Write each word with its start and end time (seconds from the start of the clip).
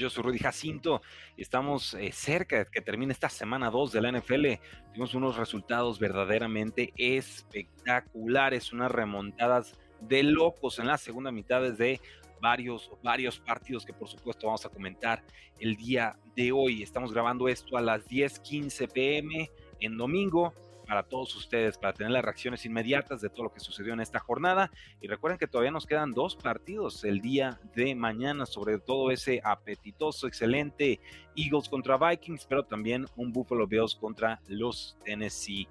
Yo 0.00 0.08
soy 0.08 0.22
Rudy 0.22 0.38
Jacinto 0.38 1.02
estamos 1.36 1.92
eh, 1.92 2.10
cerca 2.10 2.56
de 2.56 2.66
que 2.70 2.80
termine 2.80 3.12
esta 3.12 3.28
semana 3.28 3.70
2 3.70 3.92
de 3.92 4.00
la 4.00 4.10
NFL. 4.12 4.46
Tuvimos 4.88 5.14
unos 5.14 5.36
resultados 5.36 5.98
verdaderamente 5.98 6.94
espectaculares, 6.96 8.72
unas 8.72 8.90
remontadas 8.90 9.78
de 10.00 10.22
locos 10.22 10.78
en 10.78 10.86
la 10.86 10.96
segunda 10.96 11.30
mitad 11.30 11.60
desde 11.60 12.00
varios, 12.40 12.90
varios 13.02 13.40
partidos 13.40 13.84
que 13.84 13.92
por 13.92 14.08
supuesto 14.08 14.46
vamos 14.46 14.64
a 14.64 14.70
comentar 14.70 15.22
el 15.58 15.76
día 15.76 16.16
de 16.34 16.50
hoy. 16.50 16.82
Estamos 16.82 17.12
grabando 17.12 17.46
esto 17.46 17.76
a 17.76 17.82
las 17.82 18.08
10:15 18.08 18.88
pm 18.90 19.50
en 19.80 19.98
domingo 19.98 20.54
para 20.90 21.04
todos 21.04 21.36
ustedes, 21.36 21.78
para 21.78 21.92
tener 21.92 22.10
las 22.10 22.24
reacciones 22.24 22.66
inmediatas 22.66 23.20
de 23.20 23.30
todo 23.30 23.44
lo 23.44 23.52
que 23.52 23.60
sucedió 23.60 23.92
en 23.92 24.00
esta 24.00 24.18
jornada. 24.18 24.72
Y 25.00 25.06
recuerden 25.06 25.38
que 25.38 25.46
todavía 25.46 25.70
nos 25.70 25.86
quedan 25.86 26.10
dos 26.10 26.34
partidos 26.34 27.04
el 27.04 27.20
día 27.20 27.60
de 27.76 27.94
mañana, 27.94 28.44
sobre 28.44 28.80
todo 28.80 29.12
ese 29.12 29.40
apetitoso, 29.44 30.26
excelente 30.26 30.98
Eagles 31.36 31.68
contra 31.68 31.96
Vikings, 31.96 32.44
pero 32.44 32.64
también 32.64 33.06
un 33.14 33.32
Buffalo 33.32 33.68
Bills 33.68 33.94
contra 33.94 34.40
los 34.48 34.96
Tennessee 35.04 35.68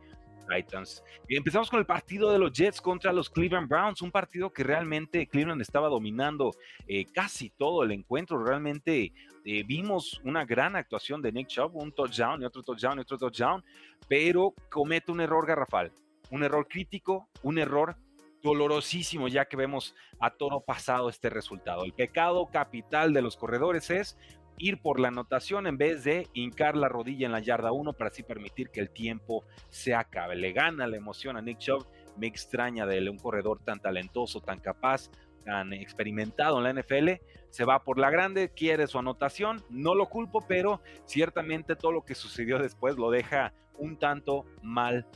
Titans. 0.50 1.04
Empezamos 1.28 1.70
con 1.70 1.80
el 1.80 1.86
partido 1.86 2.32
de 2.32 2.40
los 2.40 2.52
Jets 2.52 2.82
contra 2.82 3.14
los 3.14 3.30
Cleveland 3.30 3.70
Browns, 3.70 4.02
un 4.02 4.12
partido 4.12 4.52
que 4.52 4.64
realmente 4.64 5.28
Cleveland 5.28 5.62
estaba 5.62 5.88
dominando 5.88 6.52
eh, 6.88 7.06
casi 7.06 7.50
todo 7.52 7.84
el 7.84 7.92
encuentro. 7.92 8.44
Realmente 8.44 9.14
eh, 9.46 9.64
vimos 9.64 10.20
una 10.24 10.46
gran 10.46 10.76
actuación 10.76 11.22
de 11.22 11.32
Nick 11.32 11.48
Chubb, 11.48 11.76
un 11.76 11.92
touchdown 11.92 12.42
y 12.42 12.46
otro 12.46 12.64
touchdown 12.64 12.98
y 12.98 13.02
otro 13.02 13.18
touchdown, 13.18 13.64
pero 14.08 14.54
comete 14.70 15.12
un 15.12 15.22
error 15.22 15.46
garrafal, 15.46 15.92
un 16.32 16.44
error 16.44 16.68
crítico, 16.68 17.30
un 17.44 17.58
error 17.58 17.96
dolorosísimo 18.42 19.28
ya 19.28 19.46
que 19.46 19.58
vemos 19.58 19.96
a 20.20 20.32
toro 20.32 20.62
pasado 20.62 21.10
este 21.10 21.30
resultado. 21.30 21.84
El 21.84 21.94
pecado 21.94 22.48
capital 22.52 23.14
de 23.14 23.22
los 23.22 23.36
corredores 23.36 23.90
es 23.90 24.18
ir 24.60 24.82
por 24.82 25.00
la 25.00 25.08
anotación 25.08 25.66
en 25.66 25.78
vez 25.78 26.04
de 26.04 26.28
hincar 26.34 26.76
la 26.76 26.90
rodilla 26.90 27.26
en 27.26 27.32
la 27.32 27.40
yarda 27.40 27.72
1 27.72 27.94
para 27.94 28.10
así 28.10 28.22
permitir 28.24 28.70
que 28.70 28.82
el 28.82 28.92
tiempo 28.92 29.44
se 29.70 29.96
acabe. 29.96 30.36
Le 30.36 30.52
gana 30.52 30.86
la 30.86 30.98
emoción 30.98 31.38
a 31.38 31.42
Nick 31.42 31.58
Chubb. 31.58 31.88
Me 32.18 32.28
extraña 32.28 32.86
de 32.86 32.98
él, 32.98 33.10
un 33.10 33.18
corredor 33.18 33.60
tan 33.64 33.80
talentoso, 33.80 34.42
tan 34.42 34.60
capaz, 34.60 35.10
tan 35.46 35.74
experimentado 35.74 36.58
en 36.58 36.64
la 36.66 36.82
NFL. 36.82 37.12
Se 37.50 37.66
va 37.66 37.84
por 37.84 37.98
la 37.98 38.10
grande, 38.10 38.50
quiere 38.50 38.88
su 38.88 39.00
anotación. 39.00 39.64
No 39.70 39.96
lo 39.96 40.08
culpo, 40.08 40.46
pero 40.48 40.82
ciertamente 41.06 41.76
todo 41.76 41.94
lo 41.94 42.04
que 42.04 42.14
sucedió 42.14 42.60
después 42.60 42.98
lo 42.98 43.10
deja 43.10 43.54
un 43.78 43.98
tanto 43.98 44.46
mal 44.62 45.08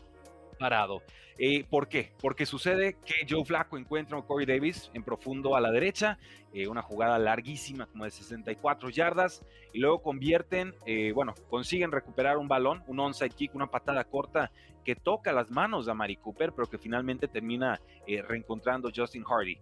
parado. 0.64 1.02
Eh, 1.38 1.66
¿Por 1.70 1.90
qué? 1.90 2.14
Porque 2.22 2.46
sucede 2.46 2.96
que 3.04 3.26
Joe 3.30 3.44
Flacco 3.44 3.78
encuentra 3.78 4.18
a 4.18 4.22
Corey 4.22 4.46
Davis 4.46 4.90
en 4.94 5.04
profundo 5.04 5.58
a 5.58 5.60
la 5.60 5.72
derecha, 5.72 6.18
eh, 6.54 6.70
una 6.70 6.82
jugada 6.82 7.20
larguísima 7.20 7.86
como 7.88 8.06
de 8.06 8.12
64 8.12 8.90
yardas, 8.90 9.44
y 9.74 9.80
luego 9.80 10.02
convierten, 10.02 10.74
eh, 10.86 11.12
bueno, 11.12 11.34
consiguen 11.50 11.92
recuperar 11.92 12.38
un 12.38 12.48
balón, 12.48 12.82
un 12.88 12.98
onside 13.02 13.32
kick, 13.32 13.54
una 13.56 13.68
patada 13.68 14.06
corta 14.06 14.52
que 14.86 14.96
toca 14.96 15.34
las 15.34 15.52
manos 15.52 15.86
de 15.86 15.94
Mari 15.94 16.16
Cooper, 16.16 16.54
pero 16.54 16.70
que 16.70 16.78
finalmente 16.78 17.28
termina 17.28 17.82
reencontrando 18.08 18.90
Justin 18.96 19.26
Hardy. 19.26 19.58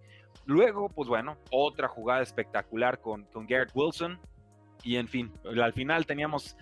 Luego, 0.46 0.88
pues 0.88 1.10
bueno, 1.10 1.38
otra 1.50 1.88
jugada 1.88 2.22
espectacular 2.22 3.02
con, 3.02 3.26
con 3.26 3.48
Garrett 3.48 3.72
Wilson, 3.74 4.20
y 4.84 4.98
en 4.98 5.08
fin, 5.08 5.32
al 5.46 5.74
final 5.74 6.06
teníamos 6.06 6.56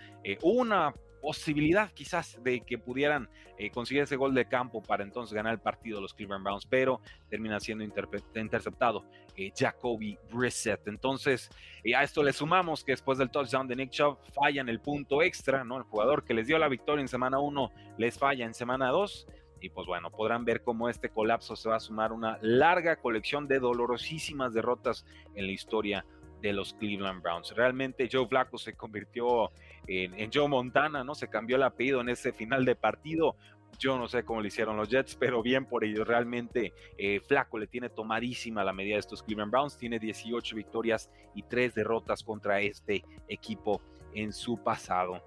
una 0.43 0.93
posibilidad 1.21 1.91
quizás 1.91 2.41
de 2.43 2.61
que 2.61 2.77
pudieran 2.77 3.29
eh, 3.57 3.69
conseguir 3.71 4.03
ese 4.03 4.15
gol 4.15 4.33
de 4.33 4.47
campo 4.47 4.81
para 4.81 5.03
entonces 5.03 5.33
ganar 5.33 5.53
el 5.53 5.59
partido 5.59 6.01
los 6.01 6.13
Cleveland 6.13 6.43
Browns, 6.43 6.65
pero 6.65 7.01
termina 7.29 7.59
siendo 7.59 7.83
interceptado 7.83 9.05
eh, 9.35 9.51
Jacoby 9.55 10.17
Brissett. 10.31 10.87
Entonces, 10.87 11.49
eh, 11.83 11.95
a 11.95 12.03
esto 12.03 12.23
le 12.23 12.33
sumamos 12.33 12.83
que 12.83 12.93
después 12.93 13.17
del 13.17 13.29
touchdown 13.29 13.67
de 13.67 13.75
Nick 13.75 13.91
Chubb 13.91 14.17
fallan 14.33 14.69
el 14.69 14.79
punto 14.79 15.21
extra, 15.21 15.63
¿no? 15.63 15.77
El 15.77 15.83
jugador 15.83 16.23
que 16.23 16.33
les 16.33 16.47
dio 16.47 16.57
la 16.57 16.67
victoria 16.67 17.01
en 17.01 17.07
semana 17.07 17.39
1 17.39 17.71
les 17.97 18.17
falla 18.17 18.45
en 18.45 18.53
semana 18.53 18.89
2. 18.89 19.27
Y 19.61 19.69
pues 19.69 19.87
bueno, 19.87 20.09
podrán 20.09 20.45
ver 20.45 20.63
cómo 20.63 20.87
este 20.87 21.09
colapso 21.09 21.55
se 21.55 21.67
va 21.67 21.75
a 21.75 21.79
sumar 21.81 22.13
una 22.13 22.37
larga 22.41 22.95
colección 22.95 23.47
de 23.47 23.59
dolorosísimas 23.59 24.53
derrotas 24.53 25.05
en 25.35 25.47
la 25.47 25.51
historia 25.51 26.05
de 26.41 26.53
los 26.53 26.73
Cleveland 26.73 27.21
Browns. 27.21 27.53
Realmente 27.55 28.09
Joe 28.11 28.27
Flacco 28.27 28.57
se 28.57 28.73
convirtió 28.73 29.51
en, 29.87 30.29
Joe 30.31 30.47
Montana, 30.47 31.03
¿no? 31.03 31.15
Se 31.15 31.27
cambió 31.27 31.55
el 31.55 31.63
apellido 31.63 32.01
en 32.01 32.09
ese 32.09 32.31
final 32.31 32.65
de 32.65 32.75
partido. 32.75 33.35
Yo 33.77 33.97
no 33.97 34.07
sé 34.07 34.23
cómo 34.23 34.41
lo 34.41 34.47
hicieron 34.47 34.75
los 34.75 34.89
Jets, 34.89 35.15
pero 35.15 35.41
bien 35.41 35.65
por 35.65 35.83
ellos. 35.83 36.07
Realmente 36.07 36.73
eh, 36.97 37.21
Flaco 37.21 37.57
le 37.57 37.67
tiene 37.67 37.89
tomadísima 37.89 38.63
la 38.63 38.73
medida 38.73 38.95
de 38.95 38.99
estos 38.99 39.23
Cleveland 39.23 39.51
Browns. 39.51 39.77
Tiene 39.77 39.99
18 39.99 40.55
victorias 40.55 41.09
y 41.33 41.43
3 41.43 41.75
derrotas 41.75 42.23
contra 42.23 42.59
este 42.59 43.03
equipo 43.27 43.81
en 44.13 44.33
su 44.33 44.61
pasado. 44.61 45.23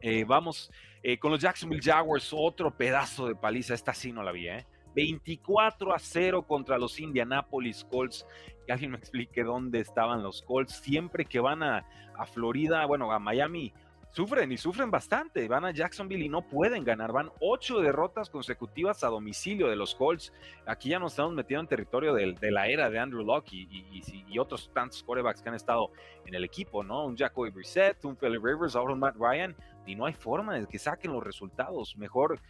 Eh, 0.00 0.24
vamos 0.24 0.70
eh, 1.02 1.18
con 1.18 1.32
los 1.32 1.40
Jacksonville 1.40 1.82
Jaguars, 1.82 2.30
otro 2.32 2.70
pedazo 2.70 3.26
de 3.26 3.34
paliza. 3.34 3.74
Esta 3.74 3.92
sí 3.94 4.12
no 4.12 4.22
la 4.22 4.32
vi, 4.32 4.48
¿eh? 4.48 4.66
24 4.94 5.94
a 5.94 5.98
0 5.98 6.42
contra 6.42 6.78
los 6.78 6.98
Indianapolis 7.00 7.84
Colts. 7.90 8.26
Que 8.66 8.72
alguien 8.72 8.92
me 8.92 8.98
explique 8.98 9.42
dónde 9.42 9.80
estaban 9.80 10.22
los 10.22 10.42
Colts. 10.42 10.74
Siempre 10.74 11.24
que 11.24 11.40
van 11.40 11.62
a, 11.62 11.84
Florida, 12.32 12.84
bueno, 12.84 13.12
a 13.12 13.18
Miami, 13.20 13.72
sufren 14.10 14.50
y 14.50 14.56
sufren 14.56 14.90
bastante. 14.90 15.46
Van 15.48 15.64
a 15.64 15.70
Jacksonville 15.70 16.24
y 16.24 16.28
no 16.28 16.42
pueden 16.42 16.84
ganar. 16.84 17.12
Van 17.12 17.30
ocho 17.40 17.80
derrotas 17.80 18.28
consecutivas 18.28 19.04
a 19.04 19.08
domicilio 19.08 19.68
de 19.68 19.76
los 19.76 19.94
Colts. 19.94 20.32
Aquí 20.66 20.90
ya 20.90 20.98
nos 20.98 21.12
estamos 21.12 21.32
metiendo 21.32 21.62
en 21.62 21.68
territorio 21.68 22.14
de, 22.14 22.50
la 22.50 22.66
era 22.66 22.90
de 22.90 22.98
Andrew 22.98 23.24
Locke 23.24 23.54
y, 23.54 24.38
otros 24.38 24.70
tantos 24.72 25.02
quarterbacks 25.02 25.42
que 25.42 25.48
han 25.48 25.54
estado 25.54 25.90
en 26.26 26.34
el 26.34 26.44
equipo, 26.44 26.84
¿no? 26.84 27.06
Un 27.06 27.16
Jacoby 27.16 27.50
Brissett, 27.50 28.04
un 28.04 28.16
Philip 28.16 28.44
Rivers, 28.44 28.76
ahora 28.76 28.92
un 28.92 29.00
Matt 29.00 29.16
Ryan. 29.16 29.56
Y 29.86 29.94
no 29.94 30.04
hay 30.04 30.12
forma 30.12 30.54
de 30.58 30.66
que 30.66 30.78
saquen 30.78 31.12
los 31.12 31.24
resultados. 31.24 31.96
Mejor 31.96 32.40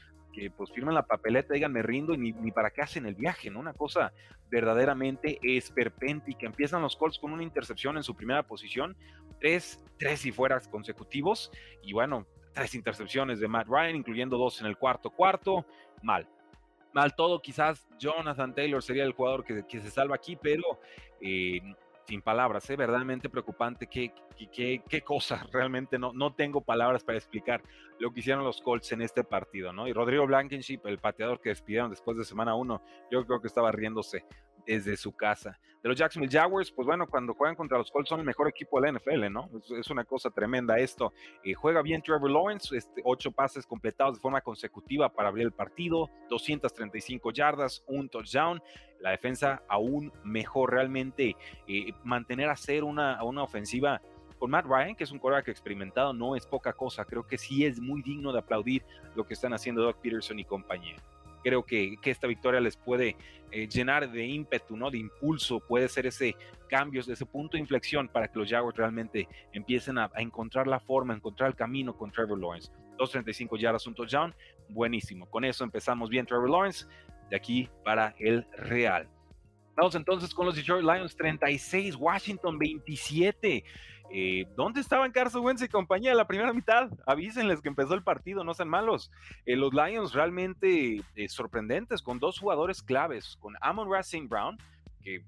pues 0.56 0.71
firmen 0.72 0.94
la 0.94 1.06
papeleta, 1.06 1.54
digan 1.54 1.72
me 1.72 1.82
rindo 1.82 2.15
y 2.15 2.19
ni, 2.19 2.32
ni, 2.32 2.50
para 2.50 2.71
qué 2.71 2.82
hacen 2.82 3.06
el 3.06 3.15
viaje, 3.15 3.50
¿no? 3.50 3.60
Una 3.60 3.72
cosa 3.72 4.12
verdaderamente 4.50 5.38
esperpéntica. 5.43 6.47
Empiezan 6.47 6.82
los 6.82 6.97
Colts 6.97 7.19
con 7.19 7.32
una 7.32 7.43
intercepción 7.43 7.97
en 7.97 8.03
su 8.03 8.15
primera 8.15 8.43
posición, 8.43 8.97
tres, 9.41 9.84
tres 9.99 10.25
y 10.26 10.32
fueras 10.32 10.69
consecutivos, 10.69 11.50
y 11.82 11.93
bueno, 11.93 12.26
tres 12.53 12.75
intercepciones 12.75 13.41
de 13.41 13.49
Matt 13.49 13.69
Ryan, 13.69 13.97
incluyendo 13.97 14.38
dos 14.38 14.60
en 14.60 14.66
el 14.66 14.76
cuarto 14.76 15.10
cuarto, 15.10 15.65
mal. 16.03 16.26
Mal 16.93 17.15
todo, 17.15 17.41
quizás 17.41 17.87
Jonathan 17.99 18.55
Taylor 18.55 18.82
sería 18.82 19.05
el 19.05 19.12
jugador 19.12 19.44
que, 19.44 19.65
que 19.66 19.81
se 19.81 19.91
salva 19.91 20.16
aquí, 20.16 20.37
pero 20.37 20.81
eh, 21.20 21.60
sin 22.08 22.22
palabras, 22.22 22.64
es 22.64 22.70
¿eh? 22.70 22.76
verdaderamente 22.76 23.28
preocupante. 23.28 23.86
Qué, 23.86 24.14
qué, 24.50 24.82
qué, 24.88 25.02
cosa, 25.02 25.46
realmente 25.52 25.98
no, 25.98 26.12
no 26.14 26.34
tengo 26.34 26.62
palabras 26.62 27.04
para 27.04 27.19
explicar 27.19 27.62
lo 27.98 28.10
que 28.10 28.20
hicieron 28.20 28.44
los 28.44 28.62
Colts 28.62 28.92
en 28.92 29.02
este 29.02 29.24
partido, 29.24 29.74
¿no? 29.74 29.86
Y 29.86 29.92
Rodrigo 29.92 30.26
Blankenship, 30.26 30.80
el 30.84 30.98
pateador 30.98 31.38
que 31.41 31.50
despidieron 31.50 31.91
después 31.91 32.16
de 32.16 32.24
semana 32.24 32.54
uno, 32.54 32.82
yo 33.10 33.26
creo 33.26 33.42
que 33.42 33.48
estaba 33.48 33.70
riéndose 33.72 34.24
desde 34.66 34.96
su 34.96 35.12
casa. 35.12 35.58
De 35.82 35.88
los 35.88 35.96
Jacksonville 35.98 36.32
Jaguars, 36.32 36.72
pues 36.72 36.86
bueno, 36.86 37.06
cuando 37.06 37.34
juegan 37.34 37.54
contra 37.54 37.78
los 37.78 37.91
Colts 37.91 38.08
son 38.08 38.20
el 38.20 38.26
mejor 38.26 38.48
equipo 38.48 38.80
de 38.80 38.90
la 38.90 38.98
NFL, 38.98 39.30
¿no? 39.30 39.48
Es, 39.78 39.88
una 39.90 40.04
cosa 40.04 40.30
tremenda 40.30 40.78
esto. 40.78 41.12
Eh, 41.44 41.54
juega 41.54 41.82
bien 41.82 42.02
Trevor 42.02 42.31
Lawrence, 42.31 42.76
este, 42.76 43.00
ocho 43.05 43.31
pases 43.31 43.66
completados 43.66 44.16
de 44.16 44.20
forma 44.20 44.40
consecutiva 44.40 45.08
para 45.12 45.28
abrir 45.28 45.46
el 45.46 45.52
partido, 45.52 46.10
235 46.28 47.32
yardas, 47.32 47.84
un 47.87 48.08
touchdown. 48.08 48.60
La 49.00 49.10
defensa 49.10 49.62
aún 49.68 50.12
mejor, 50.24 50.72
realmente 50.72 51.36
eh, 51.66 51.92
mantener 52.04 52.48
a 52.48 52.52
hacer 52.52 52.84
una, 52.84 53.22
una 53.22 53.42
ofensiva 53.42 54.00
con 54.38 54.50
Matt 54.50 54.66
Ryan, 54.66 54.94
que 54.94 55.04
es 55.04 55.10
un 55.10 55.18
coreback 55.18 55.48
experimentado, 55.48 56.12
no 56.12 56.36
es 56.36 56.46
poca 56.46 56.72
cosa. 56.72 57.04
Creo 57.04 57.26
que 57.26 57.38
sí 57.38 57.64
es 57.64 57.80
muy 57.80 58.02
digno 58.02 58.32
de 58.32 58.38
aplaudir 58.38 58.84
lo 59.14 59.26
que 59.26 59.34
están 59.34 59.52
haciendo 59.52 59.82
Doug 59.82 60.00
Peterson 60.00 60.38
y 60.38 60.44
compañía 60.44 60.96
creo 61.42 61.64
que, 61.64 61.98
esta 62.04 62.26
victoria 62.26 62.60
les 62.60 62.76
puede 62.76 63.16
eh, 63.50 63.68
llenar 63.68 64.10
de 64.10 64.26
ímpetu, 64.26 64.76
¿no? 64.76 64.90
De 64.90 64.98
impulso, 64.98 65.60
puede 65.60 65.88
ser 65.88 66.06
ese 66.06 66.36
cambio, 66.68 67.00
ese 67.00 67.26
punto 67.26 67.56
de 67.56 67.60
inflexión 67.60 68.08
para 68.08 68.28
que 68.28 68.38
los 68.38 68.48
Jaguars 68.48 68.76
realmente 68.76 69.28
empiecen 69.52 69.98
a, 69.98 70.10
encontrar 70.16 70.66
la 70.66 70.80
forma, 70.80 71.14
a 71.14 71.16
encontrar 71.16 71.50
el 71.50 71.56
camino 71.56 71.96
con 71.96 72.10
Trevor 72.10 72.38
Lawrence. 72.38 72.70
2.35 72.98 73.58
yardas, 73.58 73.86
un 73.86 73.94
touchdown, 73.94 74.34
buenísimo. 74.68 75.26
Con 75.26 75.44
eso 75.44 75.64
empezamos 75.64 76.10
bien 76.10 76.26
Trevor 76.26 76.50
Lawrence, 76.50 76.86
de 77.30 77.36
aquí 77.36 77.69
para 77.84 78.14
el 78.19 78.46
Real. 78.56 79.08
Vamos 79.76 79.94
entonces 79.94 80.34
con 80.34 80.46
los 80.46 80.56
Detroit 80.56 80.84
Lions 80.84 81.16
36, 81.16 81.94
Washington 81.96 82.58
27. 82.58 83.64
Eh, 84.10 84.46
¿Dónde 84.56 84.80
estaban 84.80 85.12
Carson 85.12 85.44
Wentz 85.44 85.62
y 85.62 85.69
compañía 85.69 86.14
la 86.14 86.26
primera 86.26 86.52
mitad? 86.52 86.90
Avísenles 87.06 87.60
que 87.60 87.69
empezó 87.69 87.94
el 87.94 88.02
partido, 88.02 88.42
no 88.42 88.54
sean 88.54 88.69
malos. 88.69 89.10
Eh, 89.44 89.54
los 89.54 89.72
Lions 89.72 90.14
realmente 90.14 91.02
eh, 91.14 91.28
sorprendentes 91.28 92.02
con 92.02 92.19
dos 92.19 92.38
jugadores 92.38 92.82
claves, 92.82 93.36
con 93.38 93.54
Amon 93.60 93.90
Racing 93.90 94.28
Brown, 94.28 94.58
que 95.02 95.22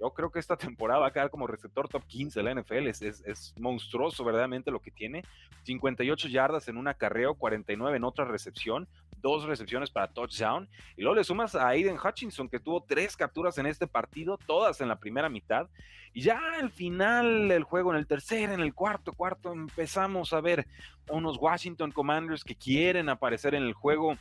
yo 0.00 0.10
creo 0.10 0.30
que 0.30 0.40
esta 0.40 0.56
temporada 0.58 1.00
va 1.00 1.06
a 1.08 1.12
quedar 1.12 1.30
como 1.30 1.46
receptor 1.46 1.88
top 1.88 2.04
15 2.06 2.40
de 2.40 2.44
la 2.44 2.60
NFL. 2.60 2.88
Es, 2.88 3.02
es, 3.02 3.54
monstruoso 3.58 4.24
verdaderamente 4.24 4.70
lo 4.70 4.80
que 4.80 4.90
tiene. 4.90 5.24
58 5.62 6.28
yardas 6.28 6.68
en 6.68 6.76
un 6.76 6.88
acarreo, 6.88 7.34
49 7.36 7.96
en 7.96 8.04
otra 8.04 8.24
recepción, 8.24 8.88
dos 9.24 9.44
recepciones 9.44 9.90
para 9.90 10.12
touchdown. 10.12 10.68
Y 10.98 11.02
luego 11.02 11.16
le 11.16 11.24
sumas 11.24 11.54
a 11.54 11.68
Aiden 11.68 11.96
Hutchinson, 11.96 12.50
que 12.50 12.60
tuvo 12.60 12.84
tres 12.86 13.16
capturas 13.16 13.56
en 13.56 13.64
este 13.64 13.86
partido, 13.86 14.38
todas 14.46 14.82
en 14.82 14.88
la 14.88 15.00
primera 15.00 15.30
mitad. 15.30 15.66
Y 16.12 16.20
ya 16.20 16.38
al 16.60 16.70
final 16.70 17.48
del 17.48 17.64
juego, 17.64 17.90
en 17.90 17.98
el 17.98 18.06
tercer, 18.06 18.50
en 18.50 18.60
el 18.60 18.74
cuarto, 18.74 19.14
cuarto, 19.14 19.50
empezamos 19.50 20.34
a 20.34 20.42
ver 20.42 20.66
unos 21.08 21.38
Washington 21.38 21.90
Commanders 21.90 22.44
que 22.44 22.54
quieren 22.54 23.08
aparecer 23.08 23.54
en 23.54 23.62
el 23.62 23.72
juego 23.72 24.16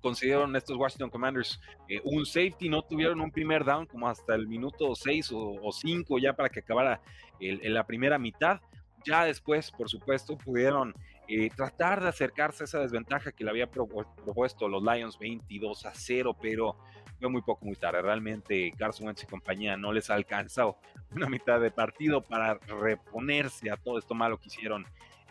consiguieron 0.00 0.56
estos 0.56 0.78
Washington 0.78 1.10
Commanders 1.10 1.60
eh, 1.86 2.00
un 2.04 2.24
safety, 2.24 2.70
no 2.70 2.80
tuvieron 2.80 3.20
un 3.20 3.30
primer 3.30 3.66
down 3.66 3.84
como 3.84 4.08
hasta 4.08 4.34
el 4.34 4.48
minuto 4.48 4.94
6 4.94 5.30
o 5.34 5.70
5 5.70 6.18
ya 6.18 6.32
para 6.32 6.48
que 6.48 6.60
acabara 6.60 7.02
el, 7.38 7.74
la 7.74 7.86
primera 7.86 8.18
mitad. 8.18 8.60
Ya 9.04 9.26
después, 9.26 9.70
por 9.70 9.90
supuesto, 9.90 10.38
pudieron 10.38 10.94
eh, 11.32 11.48
tratar 11.54 12.02
de 12.02 12.08
acercarse 12.08 12.64
a 12.64 12.66
esa 12.66 12.80
desventaja 12.80 13.30
que 13.30 13.44
le 13.44 13.50
había 13.50 13.70
propuesto 13.70 14.66
los 14.66 14.82
Lions 14.82 15.16
22 15.16 15.86
a 15.86 15.94
0, 15.94 16.36
pero 16.42 16.76
fue 17.20 17.28
muy 17.28 17.40
poco, 17.40 17.64
muy 17.64 17.76
tarde. 17.76 18.02
Realmente 18.02 18.72
Carson 18.76 19.06
Wentz 19.06 19.22
y 19.22 19.26
compañía 19.26 19.76
no 19.76 19.92
les 19.92 20.10
ha 20.10 20.14
alcanzado 20.14 20.78
una 21.14 21.28
mitad 21.28 21.60
de 21.60 21.70
partido 21.70 22.20
para 22.20 22.54
reponerse 22.54 23.70
a 23.70 23.76
todo 23.76 23.98
esto 23.98 24.12
malo 24.12 24.40
que 24.40 24.48
hicieron 24.48 24.84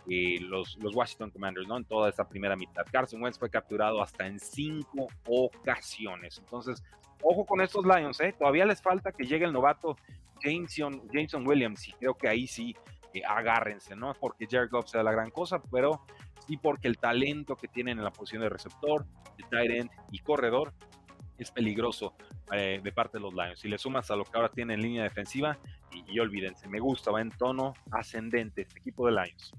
los, 0.07 0.77
los 0.77 0.95
Washington 0.95 1.31
Commanders, 1.31 1.67
¿no? 1.67 1.75
En 1.75 1.83
toda 1.83 2.07
esta 2.07 2.27
primera 2.27 2.55
mitad. 2.55 2.85
Carson 2.89 3.21
Wentz 3.21 3.37
fue 3.37 3.49
capturado 3.49 4.01
hasta 4.01 4.25
en 4.25 4.39
cinco 4.39 5.07
ocasiones. 5.27 6.39
Entonces, 6.39 6.81
ojo 7.21 7.45
con 7.45 7.59
estos 7.59 7.85
Lions, 7.85 8.21
¿eh? 8.21 8.33
Todavía 8.39 8.65
les 8.65 8.81
falta 8.81 9.11
que 9.11 9.25
llegue 9.25 9.43
el 9.43 9.51
novato 9.51 9.97
Jameson, 10.41 11.01
Jameson 11.13 11.45
Williams 11.45 11.89
y 11.89 11.91
creo 11.91 12.13
que 12.13 12.29
ahí 12.29 12.47
sí 12.47 12.73
eh, 13.13 13.21
agárrense, 13.25 13.95
¿no? 13.95 14.13
Porque 14.13 14.47
Jared 14.49 14.69
Goff 14.69 14.87
sea 14.89 15.03
la 15.03 15.11
gran 15.11 15.31
cosa, 15.31 15.61
pero 15.71 16.05
sí 16.47 16.57
porque 16.57 16.87
el 16.87 16.97
talento 16.97 17.55
que 17.55 17.67
tienen 17.67 17.97
en 17.97 18.03
la 18.03 18.11
posición 18.11 18.41
de 18.41 18.49
receptor, 18.49 19.05
de 19.37 19.43
tight 19.49 19.71
end 19.71 19.91
y 20.11 20.19
corredor 20.19 20.73
es 21.37 21.51
peligroso 21.51 22.13
eh, 22.51 22.81
de 22.83 22.91
parte 22.91 23.17
de 23.17 23.21
los 23.21 23.33
Lions. 23.33 23.59
Si 23.59 23.67
le 23.67 23.77
sumas 23.77 24.11
a 24.11 24.15
lo 24.15 24.25
que 24.25 24.31
ahora 24.35 24.49
tiene 24.49 24.73
en 24.73 24.81
línea 24.81 25.03
defensiva, 25.03 25.57
y, 26.07 26.19
olvídense, 26.19 26.67
me 26.67 26.79
gusta, 26.79 27.11
va 27.11 27.21
en 27.21 27.31
tono 27.31 27.73
ascendente 27.91 28.61
este 28.61 28.79
equipo 28.79 29.07
de 29.07 29.13
Lions. 29.13 29.53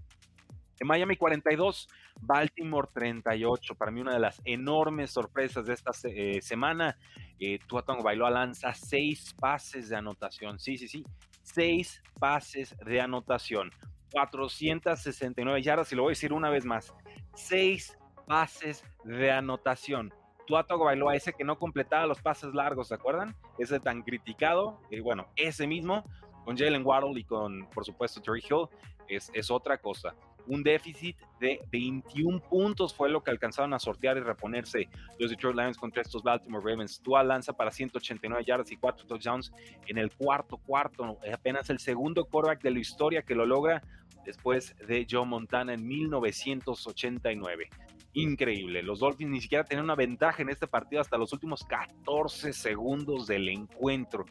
En 0.79 0.87
Miami 0.87 1.17
42, 1.17 1.89
Baltimore 2.21 2.89
38. 2.93 3.75
Para 3.75 3.91
mí 3.91 4.01
una 4.01 4.15
de 4.15 4.21
las 4.21 4.41
enormes 4.45 5.11
sorpresas 5.11 5.67
de 5.67 5.75
esta 5.75 5.91
eh, 6.05 6.41
semana. 6.41 6.97
Eh, 7.39 7.59
Tua 7.67 7.85
Bailoa 8.03 8.31
lanza 8.31 8.73
seis 8.73 9.35
pases 9.39 9.89
de 9.89 9.97
anotación. 9.97 10.59
Sí, 10.59 10.79
sí, 10.79 10.89
sí. 10.89 11.05
Seis 11.53 12.03
pases 12.19 12.77
de 12.85 13.01
anotación. 13.01 13.71
469 14.13 15.63
yardas 15.63 15.93
y 15.93 15.97
lo 15.97 16.03
voy 16.03 16.11
a 16.11 16.13
decir 16.13 16.33
una 16.33 16.51
vez 16.51 16.65
más. 16.65 16.95
Seis 17.35 17.97
pases 18.27 18.85
de 19.05 19.31
anotación. 19.31 20.13
Tua 20.47 20.63
Bailoa, 20.63 21.15
ese 21.15 21.33
que 21.33 21.45
no 21.45 21.59
completaba 21.59 22.07
los 22.07 22.21
pases 22.21 22.55
largos, 22.55 22.89
¿se 22.89 22.95
acuerdan? 22.95 23.35
Ese 23.59 23.81
tan 23.81 24.03
criticado. 24.03 24.81
Y 24.91 25.01
bueno, 25.01 25.29
ese 25.37 25.67
mismo 25.67 26.05
con 26.45 26.57
Jalen 26.57 26.85
Waddle 26.85 27.19
y 27.21 27.25
con, 27.25 27.69
por 27.71 27.85
supuesto, 27.85 28.21
Terry 28.21 28.43
Hill 28.49 28.69
es, 29.09 29.31
es 29.35 29.51
otra 29.51 29.79
cosa 29.79 30.15
un 30.51 30.63
déficit 30.65 31.17
de 31.39 31.61
21 31.71 32.41
puntos 32.41 32.93
fue 32.93 33.09
lo 33.09 33.23
que 33.23 33.31
alcanzaron 33.31 33.73
a 33.73 33.79
sortear 33.79 34.17
y 34.17 34.21
reponerse 34.21 34.89
los 35.19 35.31
Detroit 35.31 35.57
Lions 35.57 35.79
contra 35.79 36.03
estos 36.03 36.23
Baltimore 36.23 36.63
Ravens. 36.65 37.01
Tua 37.01 37.23
lanza 37.23 37.53
para 37.53 37.71
189 37.71 38.45
yardas 38.45 38.71
y 38.73 38.77
4 38.77 39.07
touchdowns 39.07 39.53
en 39.87 39.99
el 39.99 40.13
cuarto 40.13 40.57
cuarto. 40.59 41.19
Es 41.25 41.33
apenas 41.33 41.71
el 41.71 41.79
segundo 41.79 42.25
quarterback 42.25 42.63
de 42.63 42.73
la 42.73 42.81
historia 42.81 43.23
que 43.23 43.35
lo 43.35 43.47
logra 43.47 43.83
después 44.25 44.75
de 44.87 45.07
Joe 45.09 45.25
Montana 45.25 45.73
en 45.73 45.87
1989. 45.87 47.69
Increíble. 48.15 48.83
Los 48.83 48.99
Dolphins 48.99 49.31
ni 49.31 49.41
siquiera 49.41 49.63
tenían 49.63 49.85
una 49.85 49.95
ventaja 49.95 50.43
en 50.43 50.49
este 50.49 50.67
partido 50.67 51.01
hasta 51.01 51.17
los 51.17 51.33
últimos 51.33 51.63
14 51.65 52.53
segundos 52.53 53.29
del 53.29 53.49
encuentro. 53.49 54.27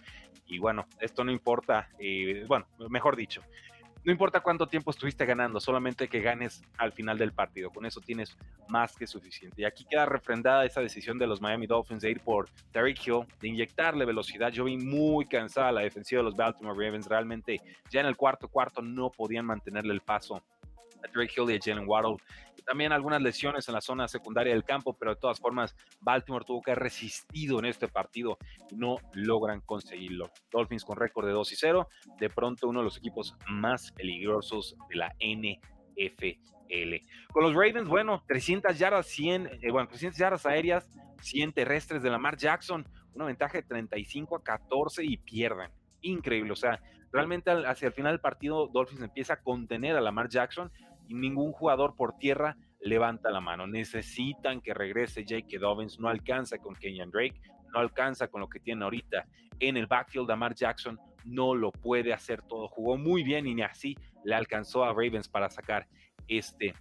Y 0.48 0.60
bueno, 0.60 0.86
esto 1.00 1.24
no 1.24 1.32
importa. 1.32 1.90
Eh, 1.98 2.44
bueno, 2.46 2.68
mejor 2.90 3.16
dicho, 3.16 3.42
no 4.04 4.12
importa 4.12 4.40
cuánto 4.40 4.68
tiempo 4.68 4.92
estuviste 4.92 5.26
ganando, 5.26 5.60
solamente 5.60 6.08
que 6.08 6.22
ganes 6.22 6.64
al 6.78 6.94
final 6.94 7.18
del 7.18 7.34
partido. 7.34 7.70
Con 7.70 7.86
eso 7.86 8.00
tienes 8.00 8.38
más 8.70 8.96
que 8.96 9.06
suficiente. 9.06 9.62
Y 9.62 9.66
aquí 9.66 9.86
queda 9.90 10.06
refrendada 10.06 10.66
esa 10.66 10.82
decisión 10.82 11.18
de 11.18 11.28
los 11.28 11.42
Miami 11.42 11.68
Dolphins 11.68 12.02
de 12.02 12.12
ir 12.12 12.22
por 12.22 12.50
Derrick 12.72 13.06
Hill, 13.06 13.26
de 13.42 13.50
inyectarle 13.50 14.06
velocidad. 14.06 14.52
Yo 14.52 14.64
vi 14.64 14.78
muy 14.78 15.26
cansada 15.26 15.72
la 15.72 15.82
defensiva 15.82 16.20
de 16.20 16.26
los 16.26 16.36
Baltimore 16.36 16.78
Ravens. 16.78 17.08
Realmente 17.08 17.62
ya 17.90 18.00
en 18.00 18.08
el 18.08 18.16
cuarto 18.16 18.48
cuarto 18.48 18.82
no 18.82 19.12
podían 19.12 19.46
mantenerle 19.46 19.94
el 19.94 20.02
paso 20.02 20.42
a 21.04 21.12
Drake 21.12 21.34
Hill 21.36 21.52
y 21.52 21.56
a 21.56 21.60
Jalen 21.62 21.88
Waddle. 21.88 22.18
También 22.66 22.92
algunas 22.92 23.22
lesiones 23.22 23.68
en 23.68 23.74
la 23.74 23.82
zona 23.82 24.08
secundaria 24.08 24.54
del 24.54 24.64
campo, 24.64 24.94
pero 24.94 25.16
de 25.16 25.20
todas 25.20 25.40
formas, 25.40 25.76
Baltimore 26.02 26.46
tuvo 26.46 26.62
que 26.62 26.72
haber 26.72 26.84
resistido 26.84 27.58
en 27.58 27.66
este 27.66 27.88
partido 27.88 28.38
y 28.70 28.76
no 28.76 28.98
logran 29.14 29.62
conseguirlo. 29.62 30.30
Dolphins 30.52 30.86
con 30.86 30.98
récord 30.98 31.26
de 31.26 31.34
2 31.34 31.52
y 31.52 31.56
0, 31.56 31.88
de 32.20 32.30
pronto 32.30 32.68
uno 32.68 32.80
de 32.80 32.86
los 32.86 32.98
equipos 32.98 33.36
más 33.50 33.92
peligrosos 33.92 34.76
de 34.90 34.96
la 34.98 35.16
NFL. 35.20 36.40
Con 37.32 37.44
los 37.44 37.54
Ravens, 37.54 37.88
bueno, 37.88 38.24
300 38.28 38.78
yardas, 38.78 39.08
100, 39.08 39.48
eh, 39.62 39.72
bueno, 39.72 39.88
300 39.88 40.18
yardas 40.18 40.46
aéreas, 40.46 40.90
100 41.22 41.54
terrestres 41.54 42.04
de 42.04 42.10
Lamar 42.10 42.38
Jackson, 42.38 42.88
una 43.14 43.26
ventaja 43.26 43.58
de 43.58 43.64
35 43.64 44.36
a 44.36 44.44
14 44.44 45.04
y 45.04 45.18
pierden. 45.18 45.72
Increíble, 46.02 46.52
o 46.52 46.56
sea, 46.56 46.80
realmente 47.12 47.52
hacia 47.52 47.88
el 47.88 47.94
final 47.94 48.14
del 48.14 48.22
partido 48.22 48.68
Dolphins 48.68 49.02
empieza 49.02 49.34
a 49.34 49.42
contener 49.42 49.96
a 49.98 50.02
Lamar 50.02 50.30
Jackson 50.30 50.72
ningún 51.10 51.52
jugador 51.52 51.96
por 51.96 52.18
tierra 52.18 52.58
levanta 52.80 53.30
la 53.32 53.42
mano. 53.42 53.68
Necesitan 53.68 54.62
que 54.62 54.74
regrese 54.74 55.26
Jake 55.26 55.60
Dobbins, 55.60 56.00
no 56.00 56.08
alcanza 56.08 56.58
con 56.58 56.76
Kenyan 56.76 57.12
Drake, 57.12 57.42
no 57.74 57.80
alcanza 57.80 58.28
con 58.28 58.42
lo 58.42 58.50
que 58.50 58.60
tiene 58.60 58.84
ahorita 58.84 59.26
en 59.60 59.78
el 59.78 59.88
backfield. 59.88 60.30
Lamar 60.30 60.56
Jackson 60.56 61.00
no 61.26 61.56
lo 61.56 61.72
puede 61.72 62.14
hacer 62.14 62.42
todo. 62.44 62.68
Jugó 62.68 62.98
muy 62.98 63.24
bien 63.24 63.48
y 63.48 63.56
ni 63.56 63.62
así 63.62 63.98
le 64.24 64.36
alcanzó 64.36 64.84
a 64.84 64.90
Ravens 64.90 65.28
para 65.28 65.50
sacar 65.50 65.88
este 66.28 66.74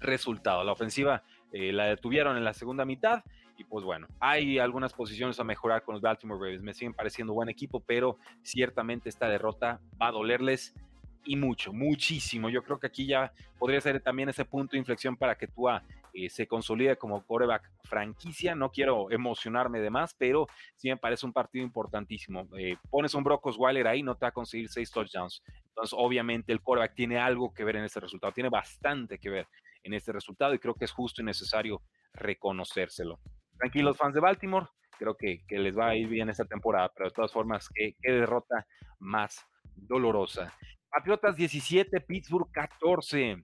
resultado. 0.00 0.64
La 0.64 0.72
ofensiva 0.72 1.22
eh, 1.52 1.72
la 1.72 1.86
detuvieron 1.86 2.36
en 2.36 2.44
la 2.44 2.54
segunda 2.54 2.84
mitad 2.84 3.22
y 3.56 3.64
pues 3.64 3.84
bueno, 3.84 4.06
hay 4.18 4.58
algunas 4.58 4.92
posiciones 4.92 5.38
a 5.38 5.44
mejorar 5.44 5.82
con 5.82 5.94
los 5.94 6.02
Baltimore 6.02 6.40
Ravens. 6.40 6.62
Me 6.62 6.74
siguen 6.74 6.94
pareciendo 6.94 7.34
buen 7.34 7.48
equipo, 7.48 7.80
pero 7.80 8.18
ciertamente 8.42 9.08
esta 9.08 9.28
derrota 9.28 9.80
va 10.00 10.08
a 10.08 10.12
dolerles 10.12 10.74
y 11.24 11.36
mucho, 11.36 11.72
muchísimo. 11.72 12.48
Yo 12.48 12.62
creo 12.62 12.78
que 12.78 12.86
aquí 12.86 13.06
ya 13.06 13.32
podría 13.58 13.80
ser 13.80 14.00
también 14.00 14.28
ese 14.28 14.44
punto 14.44 14.72
de 14.72 14.78
inflexión 14.78 15.16
para 15.16 15.36
que 15.36 15.46
Tua 15.46 15.82
eh, 16.14 16.28
se 16.28 16.46
consolide 16.46 16.96
como 16.96 17.24
quarterback 17.24 17.70
franquicia. 17.84 18.54
No 18.54 18.70
quiero 18.70 19.10
emocionarme 19.10 19.80
de 19.80 19.90
más, 19.90 20.14
pero 20.14 20.46
sí 20.76 20.88
me 20.88 20.96
parece 20.96 21.26
un 21.26 21.32
partido 21.32 21.64
importantísimo. 21.64 22.48
Eh, 22.58 22.76
pones 22.90 23.14
un 23.14 23.24
Brock 23.24 23.46
Osweiler 23.46 23.86
ahí, 23.86 24.02
no 24.02 24.14
te 24.16 24.26
va 24.26 24.28
a 24.28 24.32
conseguir 24.32 24.68
seis 24.68 24.90
touchdowns. 24.90 25.42
Entonces, 25.68 25.94
obviamente, 25.96 26.52
el 26.52 26.60
quarterback 26.60 26.94
tiene 26.94 27.18
algo 27.18 27.52
que 27.54 27.64
ver 27.64 27.76
en 27.76 27.84
este 27.84 28.00
resultado, 28.00 28.32
tiene 28.32 28.50
bastante 28.50 29.18
que 29.18 29.30
ver 29.30 29.46
en 29.82 29.94
este 29.94 30.12
resultado 30.12 30.54
y 30.54 30.58
creo 30.58 30.74
que 30.74 30.84
es 30.84 30.92
justo 30.92 31.22
y 31.22 31.24
necesario 31.24 31.82
reconocérselo. 32.12 33.18
Tranquilos, 33.58 33.96
fans 33.96 34.14
de 34.14 34.20
Baltimore, 34.20 34.66
creo 34.98 35.16
que, 35.16 35.44
que 35.46 35.58
les 35.58 35.76
va 35.76 35.88
a 35.88 35.96
ir 35.96 36.08
bien 36.08 36.28
esta 36.28 36.44
temporada, 36.44 36.90
pero 36.94 37.08
de 37.08 37.14
todas 37.14 37.32
formas, 37.32 37.68
qué, 37.74 37.96
qué 38.00 38.12
derrota 38.12 38.66
más 38.98 39.44
dolorosa. 39.74 40.52
Patriotas 40.92 41.36
17, 41.36 42.02
Pittsburgh 42.02 42.50
14. 42.52 43.42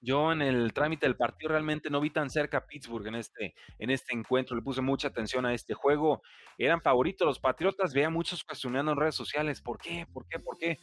Yo 0.00 0.32
en 0.32 0.42
el 0.42 0.72
trámite 0.72 1.06
del 1.06 1.16
partido 1.16 1.50
realmente 1.50 1.88
no 1.88 2.00
vi 2.00 2.10
tan 2.10 2.28
cerca 2.28 2.58
a 2.58 2.66
Pittsburgh 2.66 3.06
en 3.06 3.14
este, 3.14 3.54
en 3.78 3.90
este 3.90 4.12
encuentro. 4.12 4.56
Le 4.56 4.62
puse 4.62 4.80
mucha 4.80 5.06
atención 5.06 5.46
a 5.46 5.54
este 5.54 5.72
juego. 5.72 6.20
Eran 6.58 6.80
favoritos 6.80 7.24
los 7.26 7.38
Patriotas. 7.38 7.94
Veía 7.94 8.10
muchos 8.10 8.42
cuestionando 8.42 8.90
en 8.90 8.98
redes 8.98 9.14
sociales. 9.14 9.62
¿Por 9.62 9.78
qué? 9.78 10.04
¿Por 10.12 10.26
qué? 10.26 10.40
¿Por 10.40 10.58
qué? 10.58 10.78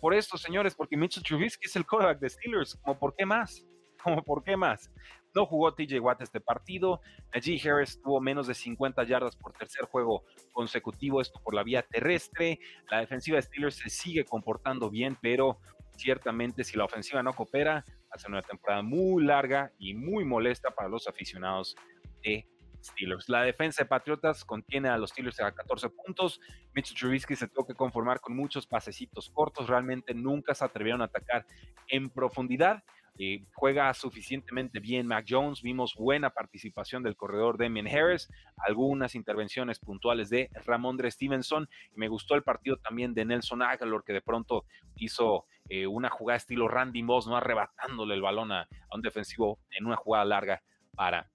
Por 0.00 0.12
esto, 0.12 0.36
señores, 0.36 0.74
porque 0.74 0.96
Mitchell 0.96 1.22
Trubisky 1.22 1.66
es 1.66 1.76
el 1.76 1.86
quarterback 1.86 2.18
de 2.18 2.30
Steelers. 2.30 2.74
¿Cómo 2.82 2.98
por 2.98 3.14
qué 3.14 3.24
más? 3.24 3.64
¿Cómo 4.02 4.24
por 4.24 4.42
qué 4.42 4.56
más? 4.56 4.90
No 5.34 5.46
jugó 5.46 5.74
TJ 5.74 6.00
Watt 6.00 6.22
este 6.22 6.40
partido. 6.40 7.00
Najee 7.34 7.60
Harris 7.68 8.00
tuvo 8.00 8.20
menos 8.20 8.46
de 8.46 8.54
50 8.54 9.04
yardas 9.04 9.36
por 9.36 9.52
tercer 9.52 9.84
juego 9.86 10.24
consecutivo, 10.52 11.20
esto 11.20 11.40
por 11.42 11.54
la 11.54 11.62
vía 11.62 11.82
terrestre. 11.82 12.58
La 12.90 13.00
defensiva 13.00 13.36
de 13.36 13.42
Steelers 13.42 13.76
se 13.76 13.90
sigue 13.90 14.24
comportando 14.24 14.90
bien, 14.90 15.16
pero 15.20 15.58
ciertamente 15.96 16.64
si 16.64 16.76
la 16.76 16.84
ofensiva 16.84 17.22
no 17.22 17.32
coopera, 17.32 17.84
hace 18.10 18.28
una 18.28 18.42
temporada 18.42 18.82
muy 18.82 19.24
larga 19.24 19.72
y 19.78 19.94
muy 19.94 20.24
molesta 20.24 20.70
para 20.70 20.88
los 20.88 21.08
aficionados 21.08 21.76
de 22.22 22.46
Steelers. 22.84 23.28
La 23.28 23.42
defensa 23.42 23.82
de 23.82 23.88
Patriotas 23.88 24.44
contiene 24.44 24.88
a 24.88 24.98
los 24.98 25.10
Steelers 25.10 25.40
a 25.40 25.52
14 25.52 25.88
puntos. 25.90 26.40
Mitchell 26.74 26.96
Trubisky 26.96 27.34
se 27.34 27.48
tuvo 27.48 27.66
que 27.66 27.74
conformar 27.74 28.20
con 28.20 28.36
muchos 28.36 28.66
pasecitos 28.66 29.30
cortos. 29.30 29.68
Realmente 29.68 30.14
nunca 30.14 30.54
se 30.54 30.64
atrevieron 30.64 31.02
a 31.02 31.06
atacar 31.06 31.46
en 31.88 32.10
profundidad. 32.10 32.84
Eh, 33.16 33.44
juega 33.54 33.94
suficientemente 33.94 34.80
bien 34.80 35.06
Mac 35.06 35.24
Jones. 35.28 35.62
Vimos 35.62 35.94
buena 35.94 36.30
participación 36.30 37.02
del 37.02 37.16
corredor 37.16 37.58
Damian 37.58 37.86
Harris, 37.86 38.28
algunas 38.56 39.14
intervenciones 39.14 39.78
puntuales 39.78 40.30
de 40.30 40.50
Ramondre 40.66 41.10
Stevenson. 41.10 41.68
Y 41.94 41.98
me 41.98 42.08
gustó 42.08 42.34
el 42.34 42.42
partido 42.42 42.76
también 42.78 43.14
de 43.14 43.24
Nelson 43.24 43.62
Aguilar, 43.62 44.02
que 44.04 44.12
de 44.12 44.22
pronto 44.22 44.64
hizo 44.96 45.46
eh, 45.68 45.86
una 45.86 46.10
jugada 46.10 46.36
estilo 46.36 46.68
Randy 46.68 47.02
Moss, 47.02 47.26
no 47.26 47.36
arrebatándole 47.36 48.14
el 48.14 48.22
balón 48.22 48.52
a, 48.52 48.68
un 48.92 49.02
defensivo 49.02 49.58
en 49.70 49.86
una 49.86 49.96
jugada 49.96 50.24
larga 50.24 50.62
para 50.94 51.28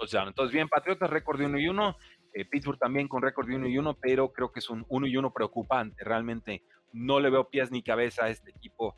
entonces, 0.00 0.52
bien, 0.52 0.68
Patriotas, 0.68 1.10
récord 1.10 1.38
de 1.38 1.46
1 1.46 1.58
y 1.58 1.68
1. 1.68 1.96
Eh, 2.34 2.44
Pittsburgh 2.44 2.78
también 2.78 3.08
con 3.08 3.22
récord 3.22 3.48
de 3.48 3.56
1 3.56 3.66
y 3.66 3.78
1, 3.78 3.94
pero 4.00 4.32
creo 4.32 4.52
que 4.52 4.60
es 4.60 4.70
un 4.70 4.86
1 4.88 5.06
y 5.06 5.16
1 5.16 5.32
preocupante. 5.32 6.04
Realmente 6.04 6.62
no 6.92 7.20
le 7.20 7.30
veo 7.30 7.48
pies 7.48 7.70
ni 7.70 7.82
cabeza 7.82 8.26
a 8.26 8.30
este 8.30 8.50
equipo 8.50 8.94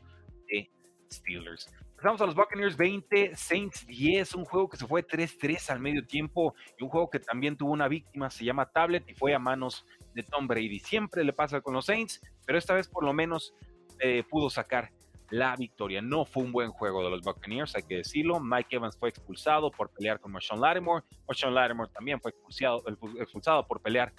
de 0.47 0.69
Steelers. 1.11 1.73
Pasamos 2.01 2.21
a 2.21 2.25
los 2.25 2.33
Buccaneers 2.33 2.75
20, 2.77 3.35
Saints 3.35 3.85
10, 3.85 4.33
un 4.33 4.45
juego 4.45 4.67
que 4.67 4.75
se 4.75 4.87
fue 4.87 5.05
3-3 5.05 5.69
al 5.69 5.79
medio 5.79 6.03
tiempo 6.03 6.55
y 6.75 6.83
un 6.83 6.89
juego 6.89 7.11
que 7.11 7.19
también 7.19 7.55
tuvo 7.55 7.73
una 7.73 7.87
víctima, 7.87 8.31
se 8.31 8.43
llama 8.43 8.65
Tablet 8.71 9.07
y 9.07 9.13
fue 9.13 9.35
a 9.35 9.39
manos 9.39 9.85
de 10.15 10.23
Tom 10.23 10.47
Brady. 10.47 10.79
Siempre 10.79 11.23
le 11.23 11.31
pasa 11.31 11.61
con 11.61 11.75
los 11.75 11.85
Saints, 11.85 12.19
pero 12.43 12.57
esta 12.57 12.73
vez 12.73 12.87
por 12.87 13.03
lo 13.03 13.13
menos 13.13 13.53
eh, 13.99 14.23
pudo 14.27 14.49
sacar 14.49 14.89
la 15.29 15.55
victoria. 15.55 16.01
No 16.01 16.25
fue 16.25 16.41
un 16.41 16.51
buen 16.51 16.71
juego 16.71 17.03
de 17.03 17.11
los 17.11 17.21
Buccaneers, 17.21 17.75
hay 17.75 17.83
que 17.83 17.97
decirlo. 17.97 18.39
Mike 18.39 18.77
Evans 18.77 18.97
fue 18.97 19.09
expulsado 19.09 19.69
por 19.69 19.91
pelear 19.91 20.19
con 20.19 20.31
Marshawn 20.31 20.59
Lattimore. 20.59 21.05
Marshawn 21.27 21.53
Lattimore 21.53 21.91
también 21.93 22.19
fue 22.19 22.31
expulsado, 22.31 22.83
expulsado 23.19 23.67
por 23.67 23.79
pelear 23.79 24.11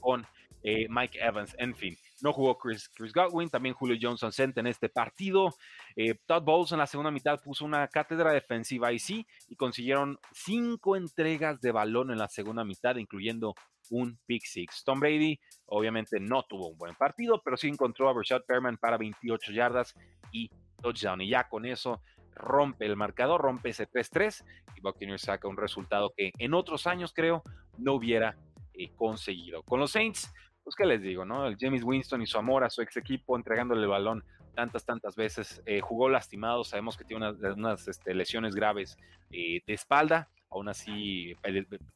con 0.00 0.26
eh, 0.62 0.86
Mike 0.88 1.18
Evans. 1.20 1.54
En 1.58 1.74
fin, 1.74 1.94
no 2.22 2.32
jugó 2.32 2.58
Chris, 2.58 2.88
Chris 2.88 3.12
Godwin, 3.12 3.50
también 3.50 3.74
Julio 3.74 3.96
Johnson 4.00 4.32
sent 4.32 4.56
en 4.58 4.66
este 4.66 4.88
partido. 4.88 5.54
Eh, 5.96 6.14
Todd 6.26 6.42
Bowles 6.42 6.72
en 6.72 6.78
la 6.78 6.86
segunda 6.86 7.10
mitad 7.10 7.40
puso 7.42 7.64
una 7.64 7.86
cátedra 7.88 8.32
defensiva 8.32 8.92
y 8.92 8.98
sí, 8.98 9.26
y 9.48 9.56
consiguieron 9.56 10.18
cinco 10.32 10.96
entregas 10.96 11.60
de 11.60 11.72
balón 11.72 12.10
en 12.10 12.18
la 12.18 12.28
segunda 12.28 12.64
mitad, 12.64 12.96
incluyendo 12.96 13.54
un 13.90 14.18
pick 14.26 14.44
six. 14.44 14.82
Tom 14.84 15.00
Brady 15.00 15.38
obviamente 15.66 16.18
no 16.20 16.42
tuvo 16.44 16.68
un 16.68 16.78
buen 16.78 16.94
partido, 16.94 17.40
pero 17.44 17.56
sí 17.56 17.68
encontró 17.68 18.08
a 18.08 18.14
Rashad 18.14 18.42
Perman 18.46 18.76
para 18.76 18.96
28 18.96 19.52
yardas 19.52 19.94
y 20.32 20.50
touchdown. 20.82 21.20
Y 21.20 21.30
ya 21.30 21.48
con 21.48 21.66
eso 21.66 22.00
rompe 22.34 22.86
el 22.86 22.96
marcador, 22.96 23.40
rompe 23.40 23.70
ese 23.70 23.88
3-3 23.88 24.44
y 24.76 24.80
Buccaneers 24.80 25.22
saca 25.22 25.48
un 25.48 25.56
resultado 25.56 26.12
que 26.16 26.32
en 26.38 26.54
otros 26.54 26.86
años 26.86 27.12
creo 27.14 27.42
no 27.78 27.94
hubiera 27.94 28.36
eh, 28.74 28.90
conseguido. 28.94 29.62
Con 29.62 29.80
los 29.80 29.92
Saints, 29.92 30.32
pues 30.66 30.74
qué 30.74 30.84
les 30.84 31.00
digo, 31.00 31.24
¿no? 31.24 31.46
El 31.46 31.56
James 31.56 31.84
Winston 31.84 32.22
y 32.22 32.26
su 32.26 32.38
amor 32.38 32.64
a 32.64 32.70
su 32.70 32.82
ex 32.82 32.96
equipo 32.96 33.36
entregándole 33.36 33.82
el 33.82 33.86
balón 33.86 34.24
tantas, 34.52 34.84
tantas 34.84 35.14
veces, 35.14 35.62
eh, 35.64 35.80
jugó 35.80 36.08
lastimado, 36.08 36.64
sabemos 36.64 36.96
que 36.96 37.04
tiene 37.04 37.30
unas, 37.56 37.86
este, 37.86 38.12
lesiones 38.14 38.56
graves 38.56 38.98
eh, 39.30 39.60
de 39.64 39.72
espalda, 39.72 40.28
aún 40.50 40.68
así 40.68 41.36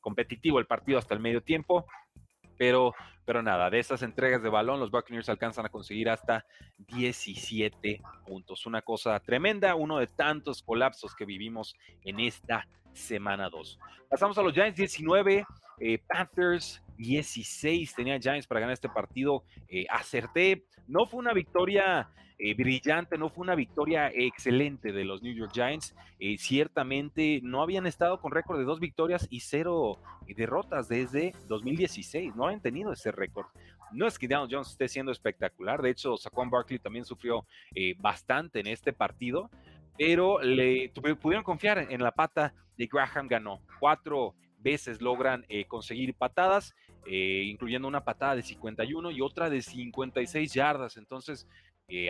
competitivo 0.01 0.61
el 0.61 0.67
partido 0.67 1.01
hasta 1.01 1.15
el 1.15 1.21
medio 1.21 1.43
tiempo, 1.43 1.85
pero, 2.57 2.95
pero 3.25 3.43
nada, 3.43 3.71
de 3.71 3.81
esas 3.81 4.03
entregas 4.05 4.41
de 4.41 4.51
balón 4.51 4.79
los 4.79 4.93
Buccaneers 4.93 5.29
alcanzan 5.29 5.67
a 5.67 5.71
conseguir 5.71 6.09
hasta 6.09 6.47
17 6.79 8.01
puntos. 8.25 8.67
Una 8.67 8.83
cosa 8.83 9.19
tremenda, 9.19 9.75
uno 9.75 9.99
de 9.99 10.07
tantos 10.07 10.63
colapsos 10.63 11.17
que 11.17 11.25
vivimos 11.25 11.75
en 12.05 12.21
esta 12.21 12.69
semana 12.93 13.51
2. 13.51 13.81
Pasamos 14.09 14.39
a 14.39 14.43
los 14.43 14.53
Giants 14.53 14.79
19, 14.79 15.45
eh, 15.81 15.99
Panthers 16.07 16.81
16. 17.01 17.95
Tenía 17.95 18.19
Giants 18.19 18.47
para 18.47 18.61
ganar 18.61 18.75
este 18.75 18.89
partido. 18.89 19.45
Eh, 19.69 19.87
acerté. 19.91 20.65
No 20.87 21.07
fue 21.07 21.21
una 21.21 21.33
victoria 21.33 22.09
eh, 22.43 22.55
brillante, 22.55 23.19
no 23.19 23.29
fue 23.29 23.43
una 23.43 23.55
victoria 23.55 24.09
excelente 24.09 24.93
de 24.93 25.05
los 25.05 25.23
New 25.23 25.35
York 25.35 25.53
Giants. 25.53 25.95
Eh, 26.19 26.39
ciertamente 26.39 27.41
no 27.43 27.61
habían 27.61 27.87
estado 27.87 28.19
con 28.19 28.33
récord 28.33 28.59
de 28.59 28.65
dos 28.65 28.81
victorias 28.81 29.27
y 29.29 29.41
cero 29.41 29.99
eh, 30.27 30.33
derrotas 30.35 30.89
desde 30.89 31.35
2016, 31.49 32.35
no 32.35 32.47
habían 32.47 32.63
tenido 32.63 32.95
ese 32.95 33.13
récord. 33.13 33.49
No 33.93 34.07
es 34.07 34.19
que 34.19 34.27
Daniel 34.27 34.49
Jones 34.51 34.71
esté 34.71 34.89
siendo 34.89 35.13
espectacular, 35.13 35.83
de 35.83 35.91
hecho, 35.91 36.17
Saquon 36.17 36.49
Barkley 36.49 36.79
también 36.79 37.05
sufrió 37.05 37.45
bastante 37.99 38.61
en 38.61 38.69
este 38.69 38.95
partido, 38.95 39.51
pero 39.99 40.41
le 40.41 40.91
pudieron 41.21 41.45
confiar 41.45 41.89
en 41.91 42.03
la 42.03 42.13
pata 42.13 42.55
de 42.79 42.87
Graham 42.87 43.29
ganó. 43.29 43.61
Cuatro 43.81 44.35
veces 44.61 45.03
logran 45.03 45.45
conseguir 45.67 46.15
patadas, 46.15 46.73
incluyendo 47.07 47.89
una 47.89 48.05
patada 48.05 48.37
de 48.37 48.43
51 48.43 49.11
y 49.11 49.21
otra 49.21 49.51
de 49.51 49.63
56 49.63 50.53
yardas. 50.53 50.97
Entonces, 50.97 51.47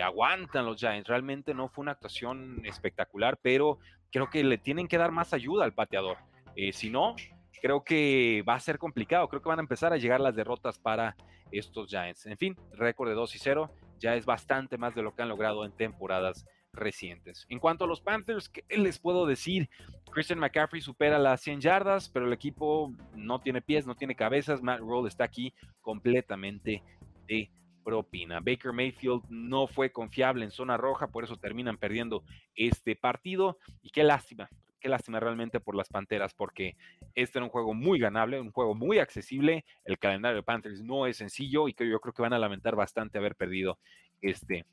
aguantan 0.03 0.65
los 0.65 0.79
Giants. 0.79 1.07
Realmente 1.07 1.53
no 1.53 1.69
fue 1.69 1.83
una 1.83 1.93
actuación 1.93 2.61
espectacular, 2.65 3.39
pero 3.41 3.79
creo 4.11 4.29
que 4.29 4.43
le 4.43 4.57
tienen 4.57 4.87
que 4.87 4.97
dar 4.97 5.11
más 5.11 5.33
ayuda 5.33 5.65
al 5.65 5.73
pateador. 5.73 6.17
Eh, 6.55 6.73
si 6.73 6.89
no, 6.89 7.15
creo 7.61 7.83
que 7.83 8.43
va 8.47 8.55
a 8.55 8.59
ser 8.59 8.77
complicado. 8.77 9.27
Creo 9.27 9.41
que 9.41 9.49
van 9.49 9.59
a 9.59 9.63
empezar 9.63 9.93
a 9.93 9.97
llegar 9.97 10.19
las 10.19 10.35
derrotas 10.35 10.77
para 10.77 11.15
estos 11.51 11.89
Giants. 11.89 12.25
En 12.25 12.37
fin, 12.37 12.57
récord 12.73 13.09
de 13.09 13.15
2 13.15 13.35
y 13.35 13.39
0 13.39 13.71
ya 13.99 14.15
es 14.15 14.25
bastante 14.25 14.77
más 14.77 14.95
de 14.95 15.03
lo 15.03 15.15
que 15.15 15.21
han 15.21 15.29
logrado 15.29 15.63
en 15.65 15.71
temporadas 15.71 16.45
recientes. 16.73 17.45
En 17.49 17.59
cuanto 17.59 17.85
a 17.85 17.87
los 17.87 18.01
Panthers, 18.01 18.49
¿qué 18.49 18.63
les 18.77 18.99
puedo 18.99 19.25
decir? 19.25 19.69
Christian 20.11 20.39
McCaffrey 20.39 20.81
supera 20.81 21.19
las 21.19 21.41
100 21.41 21.61
yardas, 21.61 22.09
pero 22.09 22.27
el 22.27 22.33
equipo 22.33 22.93
no 23.15 23.39
tiene 23.39 23.61
pies, 23.61 23.85
no 23.85 23.95
tiene 23.95 24.15
cabezas. 24.15 24.61
Matt 24.61 24.79
Roll 24.79 25.07
está 25.07 25.23
aquí 25.23 25.53
completamente 25.81 26.83
de 27.27 27.51
propina. 27.83 28.39
Baker 28.39 28.73
Mayfield 28.73 29.23
no 29.29 29.67
fue 29.67 29.91
confiable 29.91 30.45
en 30.45 30.51
zona 30.51 30.77
roja, 30.77 31.07
por 31.07 31.23
eso 31.23 31.37
terminan 31.37 31.77
perdiendo 31.77 32.23
este 32.55 32.95
partido. 32.95 33.57
Y 33.81 33.89
qué 33.89 34.03
lástima, 34.03 34.49
qué 34.79 34.89
lástima 34.89 35.19
realmente 35.19 35.59
por 35.59 35.75
las 35.75 35.89
Panteras, 35.89 36.33
porque 36.33 36.75
este 37.15 37.39
era 37.39 37.45
un 37.45 37.51
juego 37.51 37.73
muy 37.73 37.99
ganable, 37.99 38.39
un 38.39 38.51
juego 38.51 38.75
muy 38.75 38.99
accesible. 38.99 39.65
El 39.85 39.97
calendario 39.97 40.37
de 40.37 40.43
Panthers 40.43 40.81
no 40.81 41.05
es 41.05 41.17
sencillo 41.17 41.67
y 41.67 41.73
que 41.73 41.89
yo 41.89 41.99
creo 41.99 42.13
que 42.13 42.21
van 42.21 42.33
a 42.33 42.39
lamentar 42.39 42.75
bastante 42.75 43.17
haber 43.17 43.35
perdido 43.35 43.79
este 44.21 44.65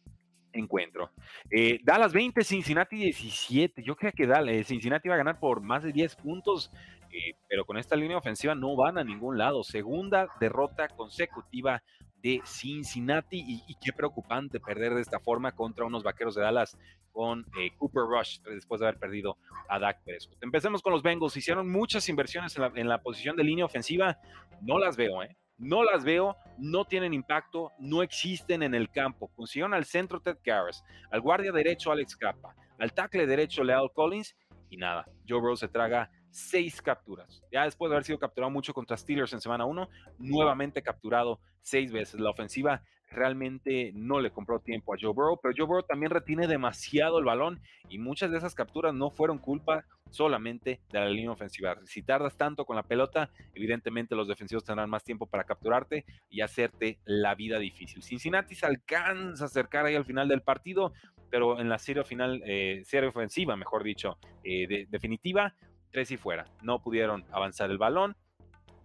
encuentro. 0.60 1.10
Eh, 1.50 1.80
Dallas 1.82 2.12
20, 2.12 2.42
Cincinnati 2.42 2.96
17. 2.96 3.82
Yo 3.82 3.96
creía 3.96 4.12
que 4.12 4.26
Dallas, 4.26 4.66
Cincinnati 4.66 5.08
iba 5.08 5.14
a 5.14 5.18
ganar 5.18 5.38
por 5.38 5.60
más 5.60 5.82
de 5.82 5.92
10 5.92 6.16
puntos, 6.16 6.70
eh, 7.10 7.34
pero 7.48 7.64
con 7.64 7.78
esta 7.78 7.96
línea 7.96 8.18
ofensiva 8.18 8.54
no 8.54 8.76
van 8.76 8.98
a 8.98 9.04
ningún 9.04 9.38
lado. 9.38 9.62
Segunda 9.64 10.28
derrota 10.40 10.88
consecutiva 10.88 11.82
de 12.22 12.40
Cincinnati 12.44 13.44
y, 13.46 13.74
qué 13.76 13.92
preocupante 13.92 14.60
perder 14.60 14.94
de 14.94 15.02
esta 15.02 15.20
forma 15.20 15.52
contra 15.52 15.84
unos 15.84 16.02
vaqueros 16.02 16.34
de 16.34 16.42
Dallas 16.42 16.76
con 17.12 17.46
eh, 17.58 17.70
Cooper 17.76 18.02
Rush 18.02 18.40
después 18.40 18.80
de 18.80 18.88
haber 18.88 18.98
perdido 18.98 19.36
a 19.68 19.78
Dak 19.78 20.02
Prescott. 20.04 20.42
Empecemos 20.42 20.82
con 20.82 20.92
los 20.92 21.02
Bengals. 21.02 21.36
Hicieron 21.36 21.70
muchas 21.70 22.08
inversiones 22.08 22.56
en 22.74 22.88
la, 22.88 23.02
posición 23.02 23.36
de 23.36 23.44
línea 23.44 23.64
ofensiva. 23.64 24.18
No 24.60 24.78
las 24.78 24.96
veo, 24.96 25.22
¿eh? 25.22 25.36
No 25.58 25.82
las 25.82 26.04
veo, 26.04 26.36
no 26.56 26.84
tienen 26.84 27.12
impacto, 27.12 27.72
no 27.78 28.02
existen 28.02 28.62
en 28.62 28.74
el 28.74 28.90
campo. 28.90 29.28
Consiguieron 29.34 29.74
al 29.74 29.84
centro 29.84 30.20
Ted 30.20 30.38
Karras, 30.42 30.84
al 31.10 31.20
guardia 31.20 31.50
derecho 31.50 31.90
Alex 31.90 32.16
Capa, 32.16 32.54
al 32.78 32.92
tackle 32.92 33.26
derecho 33.26 33.64
Leal 33.64 33.90
Collins 33.92 34.36
y 34.70 34.76
nada. 34.76 35.04
Joe 35.28 35.40
Burrow 35.40 35.56
se 35.56 35.68
traga 35.68 36.10
seis 36.30 36.80
capturas. 36.80 37.42
Ya 37.50 37.64
después 37.64 37.90
de 37.90 37.96
haber 37.96 38.04
sido 38.04 38.18
capturado 38.18 38.50
mucho 38.50 38.72
contra 38.72 38.96
Steelers 38.96 39.32
en 39.32 39.40
semana 39.40 39.64
1, 39.64 39.88
nuevamente 40.18 40.82
capturado 40.82 41.40
seis 41.62 41.90
veces. 41.90 42.20
La 42.20 42.30
ofensiva 42.30 42.82
realmente 43.10 43.92
no 43.94 44.20
le 44.20 44.30
compró 44.30 44.60
tiempo 44.60 44.94
a 44.94 44.96
Joe 45.00 45.12
Burrow, 45.12 45.38
pero 45.40 45.54
Joe 45.56 45.66
Burrow 45.66 45.82
también 45.82 46.10
retiene 46.10 46.46
demasiado 46.46 47.18
el 47.18 47.24
balón 47.24 47.60
y 47.88 47.98
muchas 47.98 48.30
de 48.30 48.38
esas 48.38 48.54
capturas 48.54 48.94
no 48.94 49.10
fueron 49.10 49.38
culpa 49.38 49.84
solamente 50.10 50.80
de 50.90 50.98
la 50.98 51.08
línea 51.08 51.30
ofensiva. 51.30 51.78
Si 51.84 52.02
tardas 52.02 52.36
tanto 52.36 52.64
con 52.64 52.76
la 52.76 52.82
pelota, 52.82 53.30
evidentemente 53.54 54.14
los 54.14 54.28
defensivos 54.28 54.64
tendrán 54.64 54.90
más 54.90 55.04
tiempo 55.04 55.26
para 55.26 55.44
capturarte 55.44 56.04
y 56.28 56.40
hacerte 56.40 56.98
la 57.04 57.34
vida 57.34 57.58
difícil. 57.58 58.02
Cincinnati 58.02 58.54
se 58.54 58.66
alcanza 58.66 59.44
a 59.44 59.46
acercar 59.46 59.86
ahí 59.86 59.94
al 59.94 60.04
final 60.04 60.28
del 60.28 60.42
partido, 60.42 60.92
pero 61.30 61.60
en 61.60 61.68
la 61.68 61.78
serie 61.78 62.04
final, 62.04 62.42
eh, 62.46 62.82
serie 62.84 63.10
ofensiva, 63.10 63.56
mejor 63.56 63.84
dicho, 63.84 64.18
eh, 64.44 64.86
definitiva, 64.88 65.54
tres 65.90 66.10
y 66.10 66.16
fuera. 66.16 66.46
No 66.62 66.82
pudieron 66.82 67.24
avanzar 67.32 67.70
el 67.70 67.78
balón. 67.78 68.16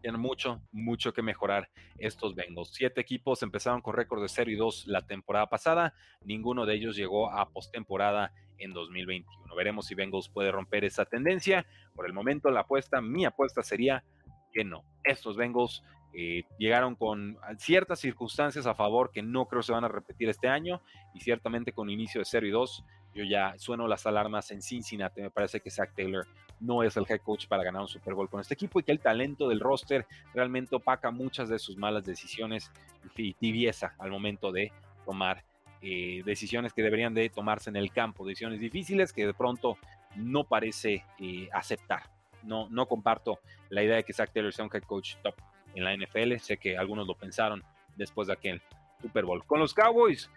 Tienen 0.04 0.20
mucho, 0.20 0.62
mucho 0.74 1.14
que 1.14 1.22
mejorar 1.22 1.70
estos 1.98 2.36
Bengals. 2.36 2.74
Siete 2.74 3.00
equipos 3.00 3.42
empezaron 3.42 3.80
con 3.80 3.96
récord 3.96 4.22
de 4.22 4.28
0 4.28 4.52
y 4.52 4.56
2 4.58 4.88
la 4.88 5.08
temporada 5.08 5.48
pasada. 5.48 5.94
Ninguno 6.26 6.66
de 6.66 6.76
ellos 6.76 6.98
llegó 6.98 7.32
a 7.32 7.48
postemporada 7.48 8.34
en 8.58 8.74
2021. 8.74 9.56
Veremos 9.56 9.86
si 9.86 9.96
Bengals 9.96 10.28
puede 10.28 10.52
romper 10.52 10.84
esa 10.84 11.06
tendencia. 11.06 11.66
Por 11.96 12.06
el 12.06 12.12
momento, 12.12 12.52
la 12.52 12.60
apuesta, 12.60 13.00
mi 13.00 13.24
apuesta 13.24 13.64
sería 13.64 14.04
que 14.52 14.66
no. 14.66 14.84
Estos 15.06 15.38
Bengals 15.38 15.82
eh, 16.14 16.44
llegaron 16.60 16.96
con 16.96 17.38
ciertas 17.58 18.02
circunstancias 18.02 18.68
a 18.68 18.76
favor 18.76 19.10
que 19.10 19.22
no 19.22 19.46
creo 19.46 19.64
se 19.64 19.72
van 19.72 19.86
a 19.86 19.88
repetir 19.88 20.28
este 20.28 20.50
año 20.50 20.82
y 21.14 21.22
ciertamente 21.22 21.72
con 21.72 21.90
inicio 21.90 22.20
de 22.20 22.26
0 22.26 22.46
y 22.46 22.52
2 22.52 22.84
yo 23.14 23.24
ya 23.24 23.54
sueno 23.58 23.88
las 23.88 24.06
alarmas 24.06 24.52
en 24.52 24.62
Cincinnati. 24.62 25.22
Me 25.22 25.30
parece 25.30 25.60
que 25.60 25.70
Zach 25.70 25.94
Taylor 25.96 26.26
no 26.64 26.82
es 26.84 26.96
el 26.98 27.06
head 27.08 27.22
coach 27.22 27.48
para 27.48 27.64
ganar 27.64 27.82
un 27.82 27.88
Super 27.88 28.14
Bowl 28.14 28.30
con 28.30 28.40
este 28.42 28.54
equipo 28.54 28.80
y 28.80 28.84
que 28.84 28.92
el 28.92 29.00
talento 29.00 29.50
del 29.50 29.60
roster 29.60 30.06
realmente 30.34 30.76
opaca 30.76 31.12
muchas 31.12 31.50
de 31.50 31.60
sus 31.60 31.78
malas 31.78 32.06
decisiones 32.06 32.72
y 33.16 33.34
tibieza 33.34 33.94
al 34.00 34.12
momento 34.12 34.52
de 34.52 34.72
tomar 35.06 35.44
eh, 35.82 36.24
decisiones 36.26 36.72
que 36.72 36.82
deberían 36.82 37.14
de 37.14 37.30
tomarse 37.30 37.70
en 37.70 37.76
el 37.76 37.92
campo, 37.92 38.26
decisiones 38.26 38.60
difíciles 38.60 39.12
que 39.12 39.26
de 39.26 39.34
pronto 39.34 39.78
no 40.16 40.46
parece 40.46 41.04
eh, 41.20 41.50
aceptar. 41.52 42.04
No, 42.44 42.68
no 42.70 42.88
comparto 42.88 43.40
la 43.70 43.84
idea 43.84 43.98
de 43.98 44.04
que 44.04 44.14
Zach 44.14 44.32
Taylor 44.32 44.54
sea 44.54 44.66
un 44.66 44.72
head 44.74 44.84
coach 44.84 45.16
top 45.22 45.36
en 45.76 45.84
la 45.84 45.96
NFL. 45.96 46.38
Sé 46.38 46.58
que 46.58 46.78
algunos 46.78 47.08
lo 47.08 47.16
pensaron 47.16 47.64
después 47.96 48.28
de 48.28 48.34
aquel 48.34 48.62
Super 49.02 49.26
Bowl. 49.26 49.46
Con 49.46 49.60
los 49.60 49.74
Cowboys, 49.74 50.30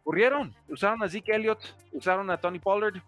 ocurrieron, 0.00 0.54
usaron 0.68 1.02
a 1.02 1.08
Zeke 1.08 1.34
Elliott, 1.34 1.76
usaron 1.92 2.30
a 2.30 2.38
Tony 2.38 2.58
Pollard. 2.58 3.00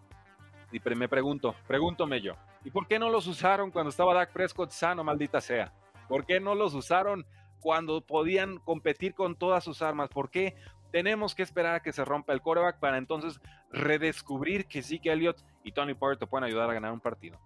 Y 0.71 0.81
me 0.95 1.07
pregunto, 1.07 1.55
pregúntome 1.67 2.21
yo, 2.21 2.33
¿y 2.65 2.71
por 2.71 2.87
qué 2.87 2.99
no 2.99 3.09
los 3.09 3.27
usaron 3.27 3.71
cuando 3.71 3.89
estaba 3.89 4.13
Dak 4.13 4.33
Prescott 4.33 4.71
sano, 4.71 5.03
maldita 5.03 5.39
sea? 5.39 5.73
¿Por 6.07 6.25
qué 6.25 6.39
no 6.39 6.55
los 6.55 6.73
usaron 6.73 7.25
cuando 7.59 8.01
podían 8.01 8.59
competir 8.59 9.13
con 9.13 9.35
todas 9.35 9.63
sus 9.63 9.81
armas? 9.81 10.09
¿Por 10.09 10.29
qué 10.29 10.55
tenemos 10.91 11.35
que 11.35 11.43
esperar 11.43 11.75
a 11.75 11.79
que 11.81 11.91
se 11.91 12.05
rompa 12.05 12.33
el 12.33 12.41
quarterback 12.41 12.79
para 12.79 12.97
entonces 12.97 13.39
redescubrir 13.71 14.67
que 14.67 14.81
Zeke 14.81 15.11
Elliott 15.11 15.43
y 15.63 15.71
Tony 15.71 15.93
Pollard 15.93 16.17
te 16.17 16.27
pueden 16.27 16.45
ayudar 16.45 16.69
a 16.69 16.73
ganar 16.73 16.91
un 16.91 16.99
partido? 16.99 17.39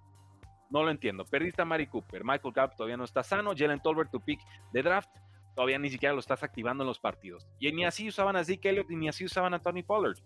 No 0.69 0.83
lo 0.83 0.89
entiendo. 0.89 1.25
Perdiste 1.25 1.61
a 1.61 1.65
Mari 1.65 1.87
Cooper, 1.87 2.23
Michael 2.23 2.53
Gallup 2.53 2.75
todavía 2.75 2.97
no 2.97 3.03
está 3.03 3.23
sano, 3.23 3.53
Jalen 3.55 3.81
Tolbert, 3.81 4.09
tu 4.09 4.21
pick 4.21 4.39
de 4.71 4.81
draft, 4.81 5.09
todavía 5.55 5.77
ni 5.77 5.89
siquiera 5.89 6.13
lo 6.13 6.19
estás 6.19 6.43
activando 6.43 6.83
en 6.83 6.87
los 6.87 6.99
partidos. 6.99 7.47
Y 7.59 7.71
ni 7.71 7.83
así 7.83 8.07
usaban 8.07 8.35
a 8.35 8.43
Zeke 8.43 8.69
Elliott 8.69 8.89
y 8.89 8.95
ni 8.95 9.09
así 9.09 9.25
usaban 9.25 9.53
a 9.53 9.59
Tony 9.59 9.83
Pollard. 9.83 10.17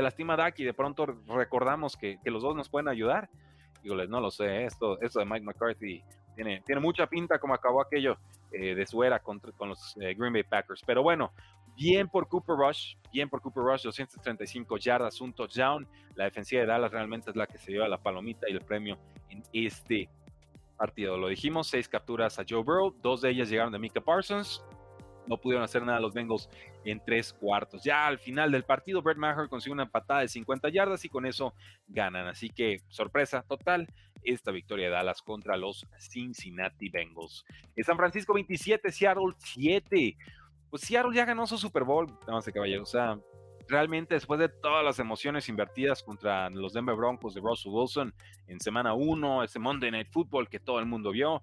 Se 0.00 0.04
lastima 0.04 0.34
Dak 0.34 0.56
de 0.56 0.72
pronto 0.72 1.04
recordamos 1.04 1.94
que, 1.94 2.18
los 2.24 2.42
dos 2.42 2.56
nos 2.56 2.70
pueden 2.70 2.88
ayudar. 2.88 3.28
Dígoles, 3.82 4.08
no 4.08 4.18
lo 4.18 4.30
sé, 4.30 4.64
esto, 4.64 4.98
esto 5.02 5.18
de 5.18 5.26
Mike 5.26 5.44
McCarthy 5.44 6.02
tiene, 6.34 6.62
tiene 6.64 6.80
mucha 6.80 7.06
pinta 7.06 7.38
como 7.38 7.52
acabó 7.52 7.82
aquello 7.82 8.16
eh, 8.50 8.74
de 8.74 8.86
su 8.86 9.04
era 9.04 9.18
con, 9.18 9.40
con 9.40 9.68
los 9.68 9.94
eh, 10.00 10.14
Green 10.14 10.32
Bay 10.32 10.42
Packers. 10.42 10.82
Pero 10.86 11.02
bueno, 11.02 11.34
bien 11.76 12.08
por 12.08 12.28
Cooper 12.28 12.56
Rush, 12.56 12.94
bien 13.12 13.28
por 13.28 13.42
Cooper 13.42 13.62
Rush, 13.62 13.82
235 13.82 14.78
yardas, 14.78 15.20
un 15.20 15.34
touchdown. 15.34 15.86
La 16.14 16.24
defensiva 16.24 16.62
de 16.62 16.68
Dallas 16.68 16.92
realmente 16.92 17.28
es 17.28 17.36
la 17.36 17.46
que 17.46 17.58
se 17.58 17.70
lleva 17.70 17.86
la 17.86 17.98
palomita 17.98 18.48
y 18.48 18.52
el 18.52 18.62
premio 18.62 18.96
en 19.28 19.42
este 19.52 20.08
partido. 20.78 21.18
Lo 21.18 21.28
dijimos, 21.28 21.66
seis 21.66 21.90
capturas 21.90 22.38
a 22.38 22.44
Joe 22.48 22.62
Burrow, 22.62 22.96
dos 23.02 23.20
de 23.20 23.28
ellas 23.28 23.50
llegaron 23.50 23.70
de 23.70 23.78
Mika 23.78 24.00
Parsons. 24.00 24.64
No 25.30 25.36
pudieron 25.36 25.62
hacer 25.62 25.84
nada 25.84 26.00
los 26.00 26.12
Bengals 26.12 26.50
en 26.84 27.00
tres 27.04 27.32
cuartos. 27.32 27.84
Ya 27.84 28.04
al 28.08 28.18
final 28.18 28.50
del 28.50 28.64
partido, 28.64 29.00
Brett 29.00 29.16
Maher 29.16 29.48
consiguió 29.48 29.74
una 29.74 29.88
patada 29.88 30.22
de 30.22 30.28
50 30.28 30.68
yardas 30.70 31.04
y 31.04 31.08
con 31.08 31.24
eso 31.24 31.54
ganan. 31.86 32.26
Así 32.26 32.50
que, 32.50 32.82
sorpresa 32.88 33.44
total, 33.48 33.86
esta 34.24 34.50
victoria 34.50 34.86
de 34.86 34.92
Dallas 34.92 35.22
contra 35.22 35.56
los 35.56 35.86
Cincinnati 36.00 36.88
Bengals. 36.88 37.44
En 37.76 37.84
San 37.84 37.96
Francisco 37.96 38.34
27, 38.34 38.90
Seattle 38.90 39.32
7. 39.38 40.16
Pues 40.68 40.82
Seattle 40.82 41.14
ya 41.14 41.24
ganó 41.24 41.46
su 41.46 41.58
Super 41.58 41.84
Bowl, 41.84 42.08
no 42.26 42.42
sé 42.42 42.52
caballero. 42.52 42.82
O 42.82 42.86
sea, 42.86 43.16
realmente 43.68 44.14
después 44.14 44.40
de 44.40 44.48
todas 44.48 44.84
las 44.84 44.98
emociones 44.98 45.48
invertidas 45.48 46.02
contra 46.02 46.50
los 46.50 46.72
Denver 46.72 46.96
Broncos 46.96 47.34
de 47.34 47.40
Russell 47.40 47.70
Wilson 47.72 48.12
en 48.48 48.58
semana 48.58 48.94
1, 48.94 49.44
ese 49.44 49.60
Monday 49.60 49.92
Night 49.92 50.08
Football 50.10 50.48
que 50.48 50.58
todo 50.58 50.80
el 50.80 50.86
mundo 50.86 51.12
vio, 51.12 51.42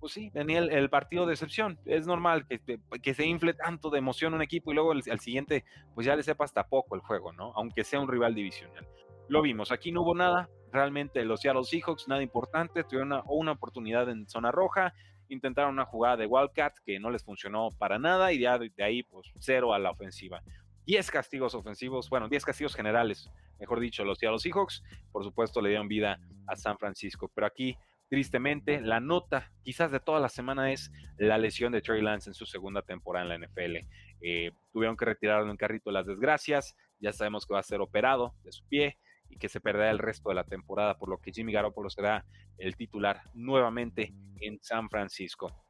pues 0.00 0.12
sí, 0.12 0.30
venía 0.32 0.58
el, 0.58 0.90
partido 0.90 1.26
de 1.26 1.34
excepción. 1.34 1.78
Es 1.84 2.06
normal 2.06 2.46
que, 2.46 3.14
se 3.14 3.26
infle 3.26 3.54
tanto 3.54 3.90
de 3.90 3.98
emoción 3.98 4.34
un 4.34 4.42
equipo 4.42 4.70
y 4.70 4.74
luego 4.74 4.92
al 4.92 5.20
siguiente, 5.20 5.64
pues 5.94 6.06
ya 6.06 6.16
le 6.16 6.22
sepa 6.22 6.44
hasta 6.44 6.66
poco 6.66 6.94
el 6.94 7.00
juego, 7.00 7.32
¿no? 7.32 7.52
Aunque 7.56 7.84
sea 7.84 8.00
un 8.00 8.08
rival 8.08 8.34
divisional. 8.34 8.86
Lo 9.28 9.42
vimos, 9.42 9.72
aquí 9.72 9.92
no 9.92 10.02
hubo 10.02 10.14
nada, 10.14 10.48
realmente 10.72 11.24
los 11.24 11.40
Seattle 11.40 11.64
Seahawks, 11.64 12.08
nada 12.08 12.22
importante, 12.22 12.84
tuvieron 12.84 13.12
una, 13.12 13.22
una 13.26 13.52
oportunidad 13.52 14.08
en 14.08 14.26
zona 14.28 14.50
roja, 14.50 14.94
intentaron 15.28 15.74
una 15.74 15.84
jugada 15.84 16.16
de 16.16 16.26
Wildcat 16.26 16.78
que 16.84 16.98
no 16.98 17.10
les 17.10 17.24
funcionó 17.24 17.70
para 17.78 17.98
nada 17.98 18.32
y 18.32 18.40
ya 18.40 18.58
de 18.58 18.72
ahí, 18.82 19.02
pues 19.02 19.30
cero 19.38 19.74
a 19.74 19.78
la 19.78 19.90
ofensiva. 19.90 20.42
10 20.86 21.10
castigos 21.10 21.54
ofensivos, 21.54 22.08
bueno, 22.08 22.30
10 22.30 22.46
castigos 22.46 22.74
generales, 22.74 23.30
mejor 23.60 23.78
dicho, 23.78 24.04
los 24.04 24.22
los 24.22 24.42
Seahawks, 24.42 24.82
por 25.12 25.22
supuesto, 25.22 25.60
le 25.60 25.68
dieron 25.68 25.86
vida 25.86 26.18
a 26.46 26.56
San 26.56 26.78
Francisco. 26.78 27.30
Pero 27.34 27.46
aquí, 27.46 27.76
tristemente, 28.08 28.80
la 28.80 29.00
nota 29.00 29.52
quizás 29.62 29.90
de 29.90 30.00
toda 30.00 30.20
la 30.20 30.28
semana 30.28 30.72
es 30.72 30.90
la 31.18 31.38
lesión 31.38 31.72
de 31.72 31.82
Trey 31.82 32.02
Lance 32.02 32.30
en 32.30 32.34
su 32.34 32.46
segunda 32.46 32.82
temporada 32.82 33.24
en 33.24 33.40
la 33.40 33.46
NFL. 33.46 33.76
Eh, 34.20 34.52
tuvieron 34.72 34.96
que 34.96 35.04
retirarlo 35.04 35.50
en 35.50 35.56
carrito 35.56 35.90
de 35.90 35.94
las 35.94 36.06
desgracias, 36.06 36.76
ya 37.00 37.12
sabemos 37.12 37.46
que 37.46 37.54
va 37.54 37.60
a 37.60 37.64
ser 37.64 37.80
operado 37.80 38.34
de 38.42 38.52
su 38.52 38.66
pie 38.68 38.98
y 39.30 39.36
que 39.36 39.48
se 39.48 39.60
perderá 39.60 39.90
el 39.90 39.98
resto 39.98 40.30
de 40.30 40.34
la 40.34 40.44
temporada, 40.44 40.98
por 40.98 41.08
lo 41.08 41.18
que 41.18 41.32
Jimmy 41.32 41.52
Garoppolo 41.52 41.90
será 41.90 42.24
el 42.56 42.76
titular 42.76 43.22
nuevamente 43.34 44.14
en 44.40 44.58
San 44.60 44.88
Francisco. 44.88 45.64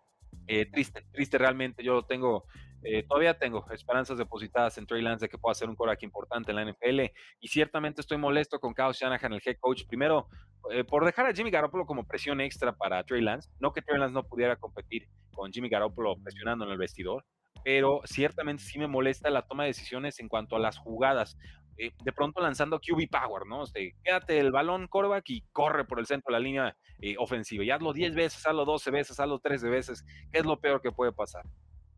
Eh, 0.47 0.67
triste, 0.67 1.05
triste 1.13 1.39
realmente. 1.39 1.83
Yo 1.83 2.03
tengo 2.03 2.45
eh, 2.85 3.03
todavía 3.03 3.37
tengo 3.37 3.65
esperanzas 3.73 4.19
depositadas 4.19 4.79
en 4.79 4.87
Trey 4.87 5.03
Lance 5.03 5.25
de 5.25 5.29
que 5.29 5.39
pueda 5.39 5.55
ser 5.55 5.69
un 5.69 5.75
coreback 5.75 6.05
importante 6.05 6.53
en 6.53 6.57
la 6.57 6.65
NFL 6.65 7.13
y 7.41 7.49
ciertamente 7.49 8.01
estoy 8.01 8.19
molesto 8.19 8.61
con 8.61 8.73
Kyle 8.73 8.93
Shanahan, 8.93 9.33
el 9.33 9.43
head 9.45 9.57
coach, 9.59 9.85
primero 9.87 10.29
eh, 10.71 10.85
por 10.85 11.05
dejar 11.05 11.27
a 11.27 11.33
Jimmy 11.33 11.51
Garoppolo 11.51 11.87
como 11.87 12.07
presión 12.07 12.41
extra 12.41 12.73
para 12.77 13.03
Trey 13.05 13.21
Lance, 13.21 13.51
no 13.59 13.73
que 13.73 13.83
Trey 13.83 13.99
Lance 13.99 14.15
no 14.15 14.23
pudiera 14.23 14.57
competir 14.57 15.09
con 15.33 15.53
Jimmy 15.53 15.69
Garoppolo 15.69 16.17
presionando 16.23 16.65
en 16.65 16.71
el 16.71 16.79
vestidor, 16.79 17.25
pero 17.65 18.01
ciertamente 18.05 18.63
sí 18.63 18.79
me 18.79 18.87
molesta 18.87 19.29
la 19.29 19.43
toma 19.43 19.65
de 19.65 19.71
decisiones 19.71 20.21
en 20.21 20.29
cuanto 20.29 20.55
a 20.55 20.61
las 20.61 20.79
jugadas. 20.79 21.37
Eh, 21.81 21.93
de 22.03 22.13
pronto 22.13 22.41
lanzando 22.41 22.81
QB 22.81 23.09
Power, 23.09 23.47
¿no? 23.47 23.63
Este, 23.63 23.95
quédate 24.03 24.41
el 24.41 24.51
balón, 24.51 24.89
coreback, 24.89 25.31
y 25.31 25.45
corre 25.53 25.85
por 25.85 26.01
el 26.01 26.07
centro 26.07 26.33
de 26.35 26.41
la 26.41 26.45
línea 26.45 26.77
ofensiva. 27.19 27.63
Y 27.63 27.71
hazlo 27.71 27.93
10 27.93 28.17
veces, 28.17 28.45
hazlo 28.45 28.65
12 28.65 28.91
veces, 28.91 29.21
hazlo 29.21 29.39
13 29.39 29.69
veces. 29.69 30.05
¿Qué 30.33 30.41
es 30.41 30.45
lo 30.45 30.59
peor 30.59 30.83
que 30.83 30.91
puede 30.91 31.13
pasar? 31.13 31.45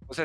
Pues 0.07 0.19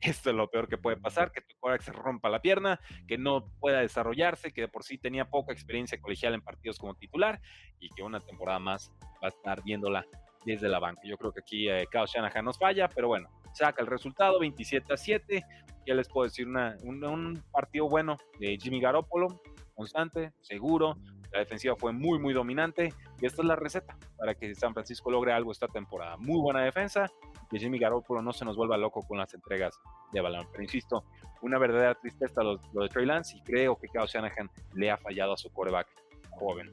esto, 0.00 0.30
es 0.30 0.36
lo 0.36 0.50
peor 0.50 0.68
que 0.68 0.78
puede 0.78 0.96
pasar, 0.96 1.32
que 1.32 1.40
tu 1.40 1.56
quarterback 1.58 1.82
se 1.82 1.92
rompa 1.92 2.28
la 2.28 2.40
pierna, 2.40 2.80
que 3.06 3.18
no 3.18 3.46
pueda 3.60 3.80
desarrollarse, 3.80 4.52
que 4.52 4.62
de 4.62 4.68
por 4.68 4.84
sí 4.84 4.98
tenía 4.98 5.28
poca 5.28 5.52
experiencia 5.52 6.00
colegial 6.00 6.34
en 6.34 6.42
partidos 6.42 6.78
como 6.78 6.94
titular 6.94 7.40
y 7.78 7.90
que 7.90 8.02
una 8.02 8.20
temporada 8.20 8.58
más 8.58 8.92
va 9.22 9.26
a 9.26 9.28
estar 9.28 9.62
viéndola 9.62 10.06
desde 10.44 10.68
la 10.68 10.78
banca. 10.78 11.02
Yo 11.04 11.16
creo 11.16 11.32
que 11.32 11.40
aquí 11.40 11.68
eh, 11.68 11.86
Kyle 11.90 12.06
Shanahan 12.06 12.44
nos 12.44 12.58
falla, 12.58 12.88
pero 12.88 13.08
bueno, 13.08 13.28
saca 13.52 13.82
el 13.82 13.86
resultado 13.86 14.40
27 14.40 14.92
a 14.92 14.96
7. 14.96 15.44
Ya 15.86 15.94
les 15.94 16.08
puedo 16.08 16.24
decir 16.24 16.46
un, 16.46 17.42
partido 17.50 17.88
bueno 17.88 18.16
de 18.38 18.58
Jimmy 18.58 18.80
Garoppolo, 18.80 19.40
constante, 19.74 20.32
seguro. 20.40 20.96
La 21.32 21.40
defensiva 21.40 21.76
fue 21.76 21.92
muy, 21.92 22.18
muy 22.18 22.34
dominante. 22.34 22.92
Y 23.20 23.26
esta 23.26 23.42
es 23.42 23.48
la 23.48 23.56
receta 23.56 23.96
para 24.18 24.34
que 24.34 24.54
San 24.54 24.72
Francisco 24.72 25.10
logre 25.10 25.32
algo 25.32 25.52
esta 25.52 25.68
temporada. 25.68 26.16
Muy 26.16 26.40
buena 26.40 26.60
defensa, 26.62 27.10
que 27.50 27.58
Jimmy 27.58 27.78
Garoppolo 27.78 28.22
no 28.22 28.32
se 28.32 28.44
nos 28.44 28.56
vuelva 28.56 28.76
loco 28.76 29.02
con 29.02 29.18
las 29.18 29.32
entregas 29.34 29.78
de 30.12 30.20
balón. 30.20 30.46
Pero 30.50 30.62
insisto, 30.62 31.04
una 31.42 31.58
verdadera 31.58 31.94
tristeza 31.94 32.42
lo, 32.42 32.56
de 32.56 32.88
Trey 32.88 33.06
Lance 33.06 33.36
y 33.36 33.42
creo 33.42 33.76
que 33.76 33.88
Kyle 33.88 34.06
Shanahan 34.06 34.50
le 34.74 34.90
ha 34.90 34.96
fallado 34.96 35.32
a 35.34 35.36
su 35.36 35.50
quarterback 35.50 35.88
joven. 36.30 36.70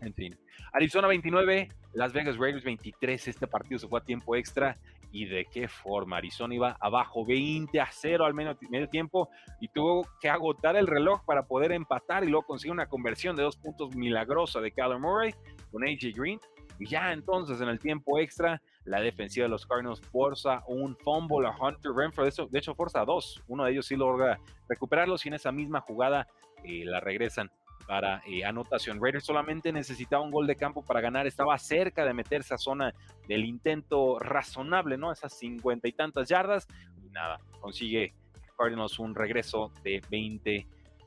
En 0.00 0.14
fin, 0.14 0.38
Arizona 0.72 1.08
29, 1.08 1.68
Las 1.94 2.12
Vegas 2.12 2.36
Raiders 2.36 2.64
23. 2.64 3.28
Este 3.28 3.46
partido 3.46 3.78
se 3.78 3.88
fue 3.88 4.00
a 4.00 4.04
tiempo 4.04 4.36
extra. 4.36 4.78
¿Y 5.10 5.26
de 5.26 5.46
qué 5.46 5.68
forma? 5.68 6.18
Arizona 6.18 6.54
iba 6.54 6.76
abajo 6.80 7.24
20 7.24 7.80
a 7.80 7.88
0 7.90 8.26
al 8.26 8.34
medio, 8.34 8.56
medio 8.68 8.88
tiempo 8.88 9.30
y 9.60 9.68
tuvo 9.68 10.06
que 10.20 10.28
agotar 10.28 10.76
el 10.76 10.86
reloj 10.86 11.24
para 11.24 11.46
poder 11.46 11.72
empatar 11.72 12.24
y 12.24 12.28
luego 12.28 12.46
consigue 12.46 12.72
una 12.72 12.88
conversión 12.88 13.34
de 13.34 13.42
dos 13.42 13.56
puntos 13.56 13.96
milagrosa 13.96 14.60
de 14.60 14.72
Kyler 14.72 14.98
Murray 14.98 15.34
con 15.70 15.82
AJ 15.82 16.14
Green. 16.14 16.40
Y 16.78 16.86
ya 16.86 17.12
entonces 17.12 17.60
en 17.60 17.68
el 17.68 17.78
tiempo 17.78 18.18
extra 18.18 18.60
la 18.84 19.00
defensiva 19.00 19.44
de 19.44 19.50
los 19.50 19.66
Cardinals 19.66 20.00
forza 20.00 20.62
un 20.66 20.96
fumble 20.96 21.46
a 21.46 21.50
Hunter 21.50 21.92
Renfro, 21.92 22.24
de 22.24 22.30
hecho, 22.30 22.46
de 22.46 22.58
hecho 22.58 22.74
forza 22.74 23.04
dos, 23.04 23.42
uno 23.48 23.64
de 23.64 23.72
ellos 23.72 23.86
sí 23.86 23.96
logra 23.96 24.38
recuperarlos 24.68 25.24
y 25.24 25.28
en 25.28 25.34
esa 25.34 25.52
misma 25.52 25.80
jugada 25.80 26.26
eh, 26.64 26.84
la 26.84 27.00
regresan 27.00 27.50
para 27.88 28.20
eh, 28.26 28.44
anotación. 28.44 29.02
Raiders 29.02 29.24
solamente 29.24 29.72
necesitaba 29.72 30.22
un 30.22 30.30
gol 30.30 30.46
de 30.46 30.56
campo 30.56 30.84
para 30.84 31.00
ganar, 31.00 31.26
estaba 31.26 31.56
cerca 31.56 32.04
de 32.04 32.12
meterse 32.12 32.52
a 32.52 32.58
zona 32.58 32.94
del 33.26 33.46
intento 33.46 34.18
razonable, 34.18 34.98
¿no? 34.98 35.10
Esas 35.10 35.32
cincuenta 35.38 35.88
y 35.88 35.92
tantas 35.92 36.28
yardas, 36.28 36.68
y 37.02 37.08
nada, 37.08 37.40
consigue 37.60 38.12
Cardinals 38.58 38.98
un 38.98 39.14
regreso 39.14 39.72
de 39.82 40.02
20 40.10 40.66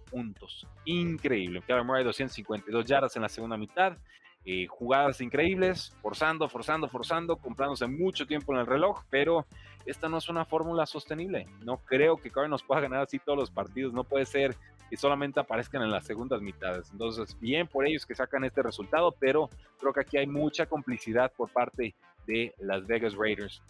puntos. 0.10 0.68
Increíble. 0.86 1.62
Kyler 1.62 1.84
Murray 1.84 2.04
252 2.04 2.86
yardas 2.86 3.16
en 3.16 3.22
la 3.22 3.30
segunda 3.30 3.58
mitad. 3.58 3.96
Eh, 4.44 4.66
jugadas 4.66 5.22
increíbles, 5.22 5.96
forzando, 6.02 6.50
forzando, 6.50 6.90
forzando, 6.90 7.38
comprándose 7.38 7.86
mucho 7.86 8.26
tiempo 8.26 8.54
en 8.54 8.62
el 8.62 8.66
reloj, 8.66 9.04
pero 9.12 9.46
esta 9.86 10.10
no 10.10 10.18
es 10.18 10.30
una 10.30 10.46
fórmula 10.46 10.88
sostenible. 10.88 11.46
No 11.64 11.78
creo 11.78 12.18
que 12.18 12.32
Cardinals 12.32 12.64
pueda 12.64 12.82
ganar 12.82 13.02
así 13.02 13.20
todos 13.20 13.38
los 13.38 13.52
partidos. 13.52 13.94
No 13.94 14.04
puede 14.04 14.26
ser 14.26 14.58
que 14.92 14.98
solamente 14.98 15.40
aparezcan 15.40 15.84
en 15.84 15.90
las 15.90 16.06
segundas 16.06 16.42
mitades. 16.42 16.92
Entonces, 16.92 17.40
bien 17.40 17.66
por 17.66 17.88
ellos 17.88 18.06
que 18.06 18.14
sacan 18.14 18.44
este 18.44 18.62
resultado, 18.62 19.16
pero 19.18 19.50
creo 19.80 19.94
que 19.94 20.02
aquí 20.02 20.18
hay 20.18 20.28
mucha 20.28 20.66
complicidad 20.66 21.32
por 21.32 21.50
parte 21.50 21.96
de 22.28 22.54
las 22.60 22.86
Vegas 22.86 23.16
Raiders. 23.16 23.64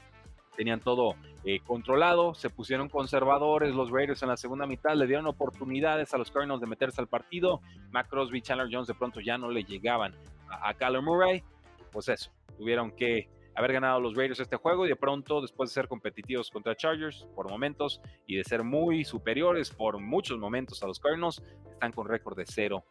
Tenían 0.58 0.80
todo 0.80 1.14
eh, 1.46 1.60
controlado, 1.60 2.34
se 2.34 2.50
pusieron 2.50 2.90
conservadores 2.90 3.76
los 3.76 3.92
Raiders 3.92 4.24
en 4.24 4.30
la 4.30 4.36
segunda 4.36 4.66
mitad, 4.66 4.96
le 4.96 5.06
dieron 5.06 5.28
oportunidades 5.28 6.12
a 6.16 6.18
los 6.18 6.32
Cardinals 6.32 6.60
de 6.60 6.66
meterse 6.66 7.00
al 7.00 7.08
partido. 7.08 7.62
Mac 7.92 8.10
Crosby 8.10 8.40
y 8.40 8.42
Chandler 8.42 8.70
Jones 8.72 8.88
de 8.88 8.96
pronto 8.96 9.20
ya 9.20 9.38
no 9.38 9.52
le 9.52 9.64
llegaban 9.64 10.16
a, 10.50 10.72
a 10.72 11.02
Murray. 11.02 11.44
Pues 11.92 12.10
eso, 12.10 12.32
tuvieron 12.58 12.90
que 12.90 13.30
haber 13.56 13.74
ganado 13.74 14.00
los 14.00 14.16
Raiders 14.16 14.40
este 14.40 14.56
juego 14.56 14.86
y 14.86 14.90
de 14.90 14.96
pronto, 14.96 15.42
después 15.42 15.70
de 15.70 15.74
ser 15.74 15.88
competitivos 15.88 16.50
contra 16.50 16.76
Chargers 16.76 17.28
por 17.36 17.50
momentos 17.50 18.02
y 18.28 18.38
de 18.38 18.44
ser 18.44 18.64
muy 18.64 19.04
superiores 19.04 19.70
por 19.70 20.00
muchos 20.00 20.38
momentos 20.38 20.82
a 20.84 20.88
los 20.88 21.00
Cardinals, 21.00 21.44
están 21.72 21.92
con 21.92 22.08
récord 22.08 22.38
de 22.38 22.46
0 22.46 22.84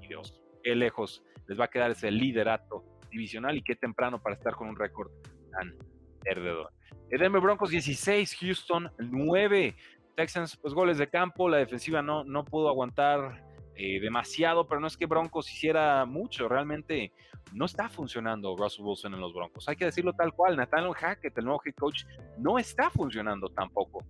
y 0.00 0.08
2. 0.08 0.40
Qué 0.62 0.74
lejos 0.74 1.22
les 1.48 1.58
va 1.58 1.64
a 1.64 1.68
quedar 1.68 1.90
ese 1.90 2.10
liderato 2.10 2.84
divisional 3.10 3.56
y 3.56 3.62
qué 3.62 3.76
temprano 3.76 4.20
para 4.20 4.34
estar 4.34 4.54
con 4.54 4.68
un 4.68 4.76
récord 4.76 5.10
tan 5.52 5.76
perdedor. 6.22 6.72
Denver 7.10 7.40
Broncos 7.40 7.70
16, 7.70 8.36
Houston 8.40 8.90
9. 8.98 9.76
Texans, 10.16 10.56
pues 10.56 10.72
goles 10.72 10.98
de 10.98 11.08
campo, 11.08 11.48
la 11.48 11.58
defensiva 11.58 12.02
no, 12.02 12.24
no 12.24 12.44
pudo 12.44 12.68
aguantar 12.68 13.45
eh, 13.76 14.00
demasiado, 14.00 14.66
pero 14.66 14.80
no 14.80 14.86
es 14.86 14.96
que 14.96 15.06
Broncos 15.06 15.50
hiciera 15.52 16.04
mucho, 16.04 16.48
realmente 16.48 17.12
no 17.52 17.64
está 17.64 17.88
funcionando 17.88 18.56
Russell 18.56 18.84
Wilson 18.84 19.14
en 19.14 19.20
los 19.20 19.32
Broncos. 19.32 19.68
Hay 19.68 19.76
que 19.76 19.84
decirlo 19.84 20.12
tal 20.12 20.32
cual, 20.32 20.56
Nathaniel 20.56 20.94
Hackett, 20.94 21.36
el 21.38 21.44
nuevo 21.44 21.60
head 21.64 21.74
coach, 21.74 22.04
no 22.38 22.58
está 22.58 22.90
funcionando 22.90 23.48
tampoco. 23.48 24.04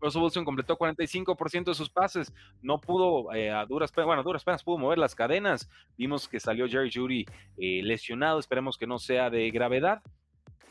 Russell 0.00 0.22
Wilson 0.22 0.44
completó 0.44 0.76
45% 0.76 1.64
de 1.64 1.74
sus 1.74 1.88
pases, 1.88 2.32
no 2.60 2.80
pudo, 2.80 3.32
eh, 3.32 3.50
a 3.50 3.64
duras 3.64 3.92
penas, 3.92 4.06
bueno, 4.06 4.20
a 4.20 4.24
duras 4.24 4.42
penas 4.42 4.64
pudo 4.64 4.78
mover 4.78 4.98
las 4.98 5.14
cadenas. 5.14 5.70
Vimos 5.96 6.26
que 6.26 6.40
salió 6.40 6.66
Jerry 6.66 6.90
Judy 6.92 7.24
eh, 7.56 7.82
lesionado, 7.84 8.40
esperemos 8.40 8.76
que 8.76 8.86
no 8.86 8.98
sea 8.98 9.30
de 9.30 9.50
gravedad. 9.50 10.02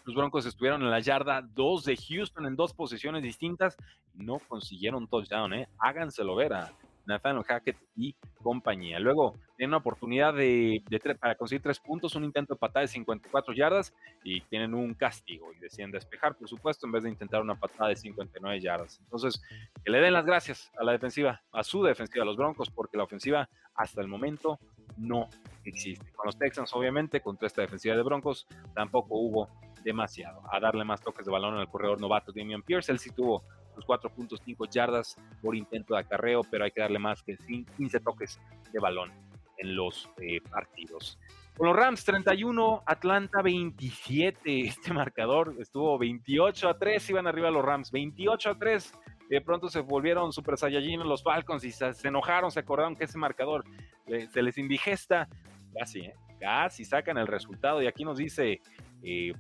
Los 0.03 0.15
Broncos 0.15 0.45
estuvieron 0.45 0.81
en 0.81 0.89
la 0.89 0.99
yarda 0.99 1.41
2 1.41 1.85
de 1.85 1.95
Houston 1.95 2.45
en 2.45 2.55
dos 2.55 2.73
posiciones 2.73 3.23
distintas 3.23 3.77
no 4.13 4.39
consiguieron 4.39 5.07
touchdown, 5.07 5.53
¿eh? 5.53 5.69
Háganselo 5.79 6.35
ver 6.35 6.53
a 6.53 6.73
Nathaniel 7.05 7.43
Hackett 7.43 7.77
y 7.95 8.15
compañía. 8.41 8.99
Luego 8.99 9.35
tienen 9.57 9.71
una 9.71 9.77
oportunidad 9.77 10.33
de, 10.33 10.83
para 11.19 11.35
conseguir 11.35 11.61
tres 11.61 11.79
puntos, 11.79 12.15
un 12.15 12.23
intento 12.23 12.53
de 12.53 12.59
patada 12.59 12.81
de 12.81 12.87
54 12.87 13.53
yardas 13.53 13.93
y 14.23 14.41
tienen 14.41 14.73
un 14.73 14.93
castigo 14.93 15.51
y 15.53 15.59
deciden 15.59 15.91
despejar, 15.91 16.35
por 16.35 16.47
supuesto, 16.47 16.85
en 16.85 16.91
vez 16.91 17.03
de 17.03 17.09
intentar 17.09 17.41
una 17.41 17.55
patada 17.55 17.89
de 17.89 17.95
59 17.95 18.59
yardas. 18.59 18.99
Entonces, 19.03 19.41
que 19.83 19.91
le 19.91 19.99
den 19.99 20.13
las 20.13 20.25
gracias 20.25 20.71
a 20.77 20.83
la 20.83 20.91
defensiva, 20.91 21.41
a 21.51 21.63
su 21.63 21.83
defensiva, 21.83 22.23
a 22.23 22.25
los 22.25 22.37
Broncos, 22.37 22.69
porque 22.69 22.97
la 22.97 23.03
ofensiva 23.03 23.49
hasta 23.75 24.01
el 24.01 24.07
momento 24.07 24.59
no 24.97 25.29
existe. 25.63 26.11
Con 26.13 26.25
los 26.25 26.37
Texans, 26.37 26.73
obviamente, 26.73 27.21
contra 27.21 27.47
esta 27.47 27.61
defensiva 27.61 27.95
de 27.95 28.03
Broncos, 28.03 28.47
tampoco 28.73 29.15
hubo 29.15 29.49
demasiado. 29.83 30.41
A 30.51 30.59
darle 30.59 30.83
más 30.83 31.01
toques 31.01 31.25
de 31.25 31.31
balón 31.31 31.55
al 31.55 31.69
corredor 31.69 31.99
novato 31.99 32.31
Damian 32.31 32.61
Pierce, 32.61 32.91
él 32.91 32.99
sí 32.99 33.11
tuvo 33.11 33.43
sus 33.73 33.85
4.5 33.85 34.69
yardas 34.69 35.15
por 35.41 35.55
intento 35.55 35.93
de 35.93 36.01
acarreo, 36.01 36.41
pero 36.49 36.65
hay 36.65 36.71
que 36.71 36.81
darle 36.81 36.99
más 36.99 37.23
que 37.23 37.37
15 37.37 37.99
toques 37.99 38.39
de 38.71 38.79
balón 38.79 39.11
en 39.57 39.75
los 39.75 40.09
eh, 40.21 40.41
partidos. 40.41 41.19
Con 41.55 41.67
los 41.67 41.75
Rams 41.75 42.03
31, 42.05 42.83
Atlanta 42.85 43.41
27. 43.41 44.61
Este 44.67 44.93
marcador 44.93 45.55
estuvo 45.59 45.97
28 45.97 46.69
a 46.69 46.77
3, 46.77 47.09
iban 47.09 47.27
arriba 47.27 47.51
los 47.51 47.63
Rams, 47.63 47.91
28 47.91 48.49
a 48.49 48.55
3. 48.57 48.93
De 49.29 49.41
pronto 49.41 49.69
se 49.69 49.79
volvieron 49.79 50.33
super 50.33 50.57
saiyajin 50.57 51.07
los 51.07 51.23
Falcons 51.23 51.63
y 51.63 51.71
se, 51.71 51.91
enojaron, 52.03 52.51
se 52.51 52.59
acordaron 52.59 52.95
que 52.95 53.05
ese 53.05 53.17
marcador 53.17 53.63
se 54.05 54.41
les 54.41 54.57
indigesta. 54.57 55.29
Casi, 55.73 56.01
¿eh? 56.01 56.13
casi 56.39 56.83
sacan 56.83 57.17
el 57.17 57.27
resultado. 57.27 57.81
Y 57.81 57.87
aquí 57.87 58.03
nos 58.03 58.17
dice 58.17 58.59
eh, 59.03 59.33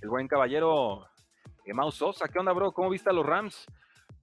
el 0.00 0.08
buen 0.08 0.26
caballero 0.26 1.09
Mau 1.74 1.90
Sosa, 1.90 2.28
¿qué 2.28 2.38
onda, 2.38 2.52
bro? 2.52 2.72
¿Cómo 2.72 2.90
viste 2.90 3.10
a 3.10 3.12
los 3.12 3.26
Rams? 3.26 3.66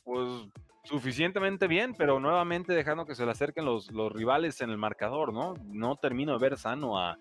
Pues 0.04 0.48
suficientemente 0.88 1.68
bien, 1.68 1.94
pero 1.98 2.20
nuevamente 2.20 2.74
dejando 2.74 3.06
que 3.06 3.14
se 3.14 3.26
le 3.26 3.32
acerquen 3.32 3.66
los, 3.66 3.90
rivales 4.14 4.62
en 4.62 4.70
el 4.70 4.78
marcador, 4.78 5.34
¿no? 5.34 5.54
No 5.66 5.98
termino 5.98 6.32
de 6.32 6.40
ver 6.40 6.58
sano 6.58 6.98
a, 6.98 7.18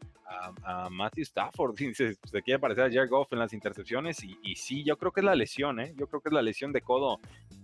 Matthew 0.91 1.23
Stafford, 1.23 1.77
se, 1.95 2.15
se, 2.15 2.43
quiere 2.43 2.59
parecer 2.59 2.85
a 2.85 2.91
Jared 2.91 3.09
Goff 3.09 3.33
en 3.33 3.39
las 3.39 3.53
intercepciones 3.53 4.23
y, 4.25 4.57
sí, 4.57 4.83
yo 4.85 4.97
creo 4.99 5.13
que 5.13 5.21
es 5.21 5.25
la 5.25 5.35
lesión, 5.35 5.79
¿eh? 5.81 5.95
Yo 5.97 6.09
creo 6.09 6.21
que 6.21 6.29
es 6.29 6.33
la 6.33 6.43
lesión 6.43 6.73
de 6.73 6.81
codo. 6.81 7.21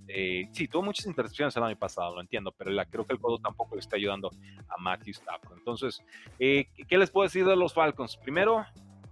Eh, 0.06 0.48
sí, 0.52 0.68
tuvo 0.68 0.82
muchas 0.82 1.06
intercepciones 1.06 1.56
el 1.56 1.64
año 1.64 1.76
pasado, 1.76 2.14
lo 2.14 2.20
entiendo, 2.20 2.52
pero 2.56 2.70
creo 2.88 3.04
que 3.04 3.14
el 3.14 3.20
codo 3.20 3.38
tampoco 3.38 3.74
le 3.74 3.80
está 3.80 3.96
ayudando 3.96 4.30
a 4.68 4.80
Matthew 4.80 5.12
Stafford. 5.12 5.58
Entonces, 5.58 6.04
eh, 6.38 6.68
¿qué 6.88 6.98
les 6.98 7.10
puedo 7.10 7.24
decir 7.24 7.44
de 7.44 7.56
los 7.56 7.74
Falcons? 7.74 8.16
Primero, 8.16 8.64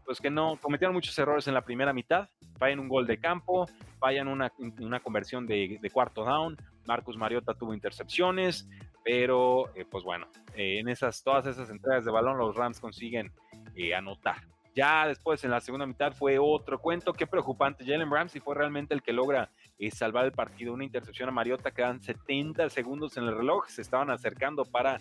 pues 0.05 0.21
que 0.21 0.31
no 0.31 0.59
cometieron 0.61 0.95
muchos 0.95 1.17
errores 1.19 1.47
en 1.47 1.55
la 1.55 1.65
primera 1.65 1.93
mitad, 1.93 2.29
fallan 2.61 2.79
un 2.79 2.88
gol 2.88 3.07
de 3.07 3.18
campo, 3.18 3.66
fallan 3.99 4.29
una, 4.29 4.53
una 4.81 5.01
conversión 5.01 5.46
de, 5.46 5.81
cuarto 5.92 6.25
down, 6.25 6.59
Marcus 6.87 7.16
Mariota 7.16 7.55
tuvo 7.55 7.73
intercepciones, 7.73 8.68
pero 9.03 9.75
eh, 9.75 9.87
pues 9.90 10.05
bueno, 10.05 10.29
eh, 10.55 10.79
en 10.79 10.88
esas, 10.90 11.23
todas 11.23 11.46
esas 11.46 11.70
entregas 11.70 12.05
de 12.05 12.11
balón 12.11 12.37
los 12.37 12.55
Rams 12.55 12.79
consiguen 12.79 13.33
eh, 13.75 13.94
anotar. 13.94 14.37
Ya 14.75 15.09
después 15.09 15.42
en 15.42 15.51
la 15.51 15.61
segunda 15.61 15.87
mitad 15.87 16.12
fue 16.12 16.38
otro 16.38 16.79
cuento, 16.79 17.14
qué 17.14 17.27
preocupante. 17.27 17.85
Jalen 17.85 18.11
Ramsey 18.11 18.40
fue 18.42 18.55
realmente 18.55 18.94
el 18.94 19.03
que 19.03 19.12
logra 19.12 19.51
salvar 19.90 20.27
el 20.27 20.33
partido. 20.33 20.73
Una 20.75 20.85
intercepción 20.85 21.29
a 21.29 21.33
Mariota, 21.33 21.73
quedan 21.73 22.01
70 22.01 22.70
segundos 22.70 23.16
en 23.16 23.25
el 23.25 23.37
reloj, 23.37 23.66
se 23.68 23.83
estaban 23.83 24.11
acercando 24.11 24.64
para 24.64 25.01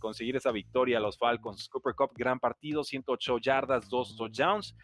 conseguir 0.00 0.36
esa 0.36 0.50
victoria 0.52 0.98
a 0.98 1.00
los 1.00 1.16
Falcons. 1.16 1.66
Cooper 1.70 1.94
Cup, 1.94 2.10
gran 2.14 2.38
partido, 2.38 2.84
108 2.84 3.38
yardas, 3.38 3.88
dos 3.88 4.16
touchdowns. 4.18 4.76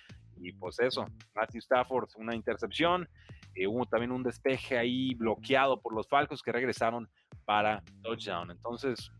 Y 0.42 0.52
pues 0.52 0.78
eso, 0.81 1.07
Matthew 1.35 1.61
Stafford, 1.61 2.09
una 2.16 2.35
intercepción. 2.35 3.09
Eh, 3.55 3.66
hubo 3.66 3.87
también 3.87 4.12
un 4.12 4.22
despeje 4.22 4.78
ahí 4.78 5.14
bloqueado 5.14 5.81
por 5.81 5.94
los 5.94 6.09
Falcons 6.09 6.42
que 6.42 6.52
regresaron 6.52 7.09
para 7.44 7.83
touchdown. 8.02 8.50
Entonces, 8.50 9.11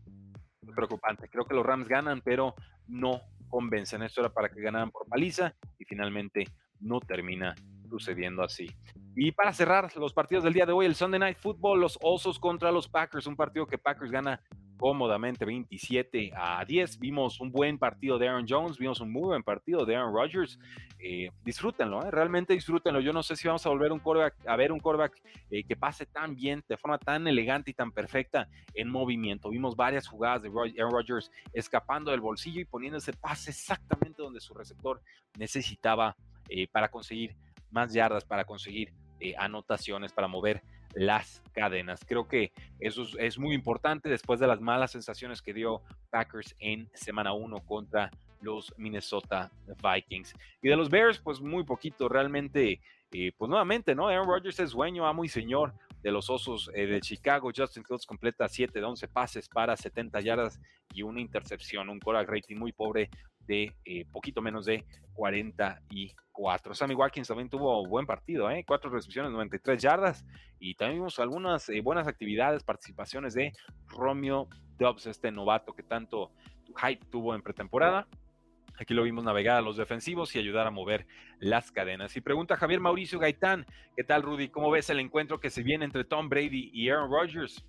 preocupante. 0.75 1.29
Creo 1.29 1.45
que 1.45 1.53
los 1.53 1.65
Rams 1.65 1.87
ganan, 1.87 2.21
pero 2.21 2.55
no 2.87 3.21
convencen. 3.47 4.03
Esto 4.03 4.21
era 4.21 4.33
para 4.33 4.49
que 4.49 4.61
ganaran 4.61 4.91
por 4.91 5.07
paliza 5.07 5.53
y 5.77 5.85
finalmente 5.85 6.45
no 6.79 6.99
termina 6.99 7.55
sucediendo 7.89 8.43
así. 8.43 8.67
Y 9.15 9.31
para 9.31 9.53
cerrar 9.53 9.95
los 9.97 10.13
partidos 10.13 10.43
del 10.43 10.53
día 10.53 10.65
de 10.65 10.73
hoy, 10.73 10.85
el 10.85 10.95
Sunday 10.95 11.19
Night 11.19 11.37
Football, 11.37 11.79
los 11.79 11.99
Osos 12.01 12.39
contra 12.39 12.71
los 12.71 12.89
Packers, 12.89 13.27
un 13.27 13.35
partido 13.35 13.67
que 13.67 13.77
Packers 13.77 14.11
gana 14.11 14.41
cómodamente 14.83 15.45
27 15.45 16.33
a 16.35 16.65
10. 16.65 16.99
Vimos 16.99 17.39
un 17.39 17.53
buen 17.53 17.77
partido 17.77 18.17
de 18.17 18.27
Aaron 18.27 18.45
Jones, 18.45 18.77
vimos 18.77 18.99
un 18.99 19.13
muy 19.13 19.21
buen 19.21 19.41
partido 19.41 19.85
de 19.85 19.95
Aaron 19.95 20.13
Rodgers. 20.13 20.59
Eh, 20.99 21.31
disfrútenlo, 21.45 22.05
¿eh? 22.05 22.11
realmente 22.11 22.53
disfrútenlo. 22.53 22.99
Yo 22.99 23.13
no 23.13 23.23
sé 23.23 23.37
si 23.37 23.47
vamos 23.47 23.65
a 23.65 23.69
volver 23.69 23.93
un 23.93 24.01
a 24.45 24.55
ver 24.57 24.73
un 24.73 24.81
quarterback 24.81 25.21
eh, 25.51 25.63
que 25.63 25.77
pase 25.77 26.05
tan 26.05 26.35
bien, 26.35 26.65
de 26.67 26.75
forma 26.75 26.97
tan 26.97 27.25
elegante 27.29 27.71
y 27.71 27.73
tan 27.73 27.93
perfecta 27.93 28.49
en 28.73 28.89
movimiento. 28.89 29.51
Vimos 29.51 29.77
varias 29.77 30.05
jugadas 30.05 30.41
de 30.41 30.49
Aaron 30.49 30.91
Rodgers 30.91 31.31
escapando 31.53 32.11
del 32.11 32.19
bolsillo 32.19 32.59
y 32.59 32.65
poniendo 32.65 32.97
ese 32.97 33.13
pase 33.13 33.51
exactamente 33.51 34.21
donde 34.21 34.41
su 34.41 34.53
receptor 34.53 34.99
necesitaba 35.39 36.17
para 36.73 36.89
conseguir 36.89 37.37
más 37.71 37.93
yardas, 37.93 38.25
para 38.25 38.43
conseguir 38.43 38.91
anotaciones, 39.37 40.11
para 40.11 40.27
mover 40.27 40.61
las 40.93 41.41
cadenas. 41.53 42.05
Creo 42.05 42.27
que 42.27 42.51
eso 42.79 43.05
es, 43.19 43.37
muy 43.37 43.53
importante 43.55 44.09
después 44.09 44.39
de 44.39 44.47
las 44.47 44.61
malas 44.61 44.91
sensaciones 44.91 45.41
que 45.41 45.53
dio 45.53 45.81
Packers 46.09 46.55
en 46.59 46.89
semana 46.93 47.33
1 47.33 47.59
contra 47.65 48.11
los 48.41 48.73
Minnesota 48.77 49.51
Vikings. 49.81 50.35
Y 50.61 50.69
de 50.69 50.75
los 50.75 50.89
Bears, 50.89 51.19
pues 51.19 51.39
muy 51.41 51.63
poquito, 51.63 52.09
realmente, 52.09 52.81
eh, 53.11 53.31
pues 53.37 53.49
nuevamente, 53.49 53.95
¿no? 53.95 54.07
Aaron 54.07 54.27
Rodgers 54.27 54.59
es 54.59 54.71
dueño, 54.71 55.07
amo 55.07 55.23
y 55.23 55.29
señor 55.29 55.73
de 56.01 56.11
los 56.11 56.29
Osos 56.29 56.69
eh, 56.73 56.85
de 56.85 56.99
Chicago. 56.99 57.51
Justin 57.55 57.85
Fields 57.85 58.05
completa 58.05 58.47
7 58.47 58.79
de 58.79 58.85
11 58.85 59.07
pases 59.07 59.47
para 59.47 59.77
70 59.77 60.19
yardas 60.19 60.59
y 60.93 61.01
una 61.01 61.21
intercepción, 61.21 61.89
un 61.89 61.99
core 61.99 62.25
rating 62.25 62.57
muy 62.57 62.73
pobre 62.73 63.09
de 63.47 63.73
eh, 63.85 64.05
poquito 64.11 64.41
menos 64.41 64.65
de 64.65 64.85
44. 65.13 66.73
Sammy 66.73 66.95
Watkins 66.95 67.27
también 67.27 67.49
tuvo 67.49 67.85
buen 67.87 68.05
partido, 68.05 68.49
¿eh? 68.49 68.63
cuatro 68.67 68.89
recepciones, 68.89 69.31
93 69.31 69.81
yardas. 69.81 70.25
Y 70.59 70.75
también 70.75 70.99
vimos 70.99 71.19
algunas 71.19 71.69
eh, 71.69 71.81
buenas 71.81 72.07
actividades, 72.07 72.63
participaciones 72.63 73.33
de 73.33 73.53
Romeo 73.87 74.47
Dobbs, 74.77 75.07
este 75.07 75.31
novato 75.31 75.73
que 75.73 75.83
tanto 75.83 76.31
hype 76.81 77.05
tuvo 77.11 77.35
en 77.35 77.41
pretemporada. 77.41 78.07
Aquí 78.79 78.93
lo 78.93 79.03
vimos 79.03 79.23
navegar 79.23 79.57
a 79.57 79.61
los 79.61 79.77
defensivos 79.77 80.35
y 80.35 80.39
ayudar 80.39 80.65
a 80.65 80.71
mover 80.71 81.05
las 81.39 81.71
cadenas. 81.71 82.15
Y 82.17 82.21
pregunta 82.21 82.57
Javier 82.57 82.79
Mauricio 82.79 83.19
Gaitán, 83.19 83.67
¿qué 83.95 84.03
tal 84.03 84.23
Rudy? 84.23 84.49
¿Cómo 84.49 84.71
ves 84.71 84.89
el 84.89 84.99
encuentro 84.99 85.39
que 85.39 85.51
se 85.51 85.61
viene 85.61 85.85
entre 85.85 86.05
Tom 86.05 86.27
Brady 86.27 86.71
y 86.73 86.89
Aaron 86.89 87.11
Rodgers? 87.11 87.63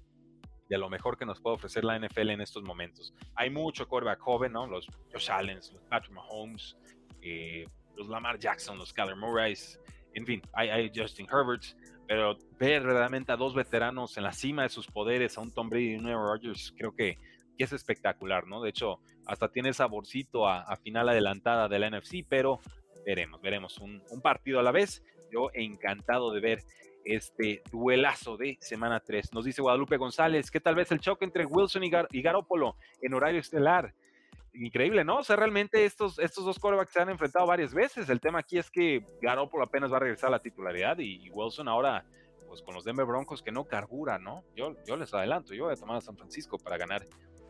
De 0.69 0.79
lo 0.79 0.89
mejor 0.89 1.17
que 1.19 1.27
nos 1.27 1.41
puede 1.41 1.57
ofrecer 1.57 1.85
la 1.85 1.99
NFL 1.99 2.31
en 2.31 2.41
estos 2.41 2.63
momentos. 2.63 3.15
Hay 3.35 3.51
mucho 3.51 3.87
quarterback 3.87 4.21
joven, 4.21 4.53
¿no? 4.53 4.67
Los 4.67 4.87
Josh 5.13 5.31
Allen, 5.31 5.57
los 5.57 5.85
Patrick 5.89 6.13
Mahomes, 6.13 6.77
eh, 7.23 7.67
los 7.97 8.09
Lamar 8.09 8.39
Jackson, 8.39 8.79
los 8.79 8.93
Kyler 8.93 9.17
Murray, 9.17 9.55
en 10.15 10.27
fin, 10.27 10.43
hay, 10.53 10.91
Justin 10.95 11.27
Herbert, 11.31 11.65
pero 12.07 12.37
ver 12.59 12.83
realmente 12.83 13.33
a 13.33 13.37
dos 13.37 13.55
veteranos 13.55 14.17
en 14.17 14.25
la 14.25 14.33
cima 14.33 14.63
de 14.63 14.69
sus 14.69 14.87
poderes, 14.87 15.37
a 15.37 15.41
un 15.41 15.53
Tom 15.53 15.69
Brady 15.69 15.93
y 15.93 15.97
un 15.97 16.07
Aaron 16.07 16.27
Rodgers, 16.27 16.73
creo 16.77 16.95
que, 16.95 17.19
es 17.57 17.73
espectacular, 17.73 18.49
¿no? 18.49 18.61
De 18.61 18.71
hecho, 18.71 18.99
hasta 19.27 19.49
tiene 19.49 19.73
saborcito 19.73 20.49
a, 20.49 20.77
final 20.83 21.09
adelantada 21.09 21.69
de 21.69 21.79
la 21.79 21.89
NFC, 21.89 22.27
pero 22.29 22.59
veremos, 23.07 23.41
veremos 23.41 23.79
un, 23.79 24.03
un 24.11 24.21
partido 24.21 24.59
a 24.59 24.65
la 24.65 24.73
vez. 24.73 25.05
Yo 25.31 25.51
encantado 25.55 26.33
de 26.33 26.41
ver 26.41 26.65
este 27.05 27.63
duelazo 27.71 28.37
de 28.37 28.57
semana 28.61 29.01
3. 29.01 29.33
Nos 29.33 29.45
dice 29.45 29.63
Guadalupe 29.63 29.97
González 29.97 30.51
que 30.51 30.61
tal 30.61 30.75
vez 30.75 30.91
el 30.93 31.01
choque 31.01 31.25
entre 31.25 31.47
Wilson 31.47 31.85
y, 31.85 31.91
Gar 31.91 32.09
y 32.11 32.23
Garópolo 32.23 32.77
en 33.01 33.15
horario 33.15 33.41
estelar. 33.41 33.95
increíble, 34.53 35.05
¿no? 35.05 35.19
O 35.19 35.25
sea, 35.25 35.37
realmente 35.37 35.85
estos, 35.85 36.19
estos 36.19 36.45
dos 36.45 36.59
corebacks 36.59 36.93
se 36.93 37.01
han 37.01 37.11
enfrentado 37.11 37.47
varias 37.47 37.75
veces. 37.75 38.09
El 38.09 38.21
tema 38.21 38.41
aquí 38.41 38.59
es 38.59 38.71
que 38.71 39.05
Garoppolo 39.21 39.65
apenas 39.65 39.93
va 39.93 39.97
a 39.97 40.01
regresar 40.01 40.29
a 40.29 40.33
la 40.33 40.39
titularidad 40.39 40.99
y, 40.99 41.29
Wilson 41.31 41.69
ahora, 41.69 42.05
pues 42.47 42.63
con 42.63 42.75
los 42.75 42.85
Denver 42.85 43.05
Broncos 43.05 43.43
que 43.43 43.51
no 43.51 43.65
cargura, 43.65 44.19
¿no? 44.19 44.45
Yo, 44.55 44.77
yo 44.87 44.97
les 44.97 45.13
adelanto, 45.13 45.55
yo 45.55 45.65
voy 45.65 45.73
a 45.73 45.77
tomar 45.77 45.97
a 45.97 46.01
San 46.01 46.17
Francisco 46.17 46.59
para 46.59 46.77
ganar 46.77 47.05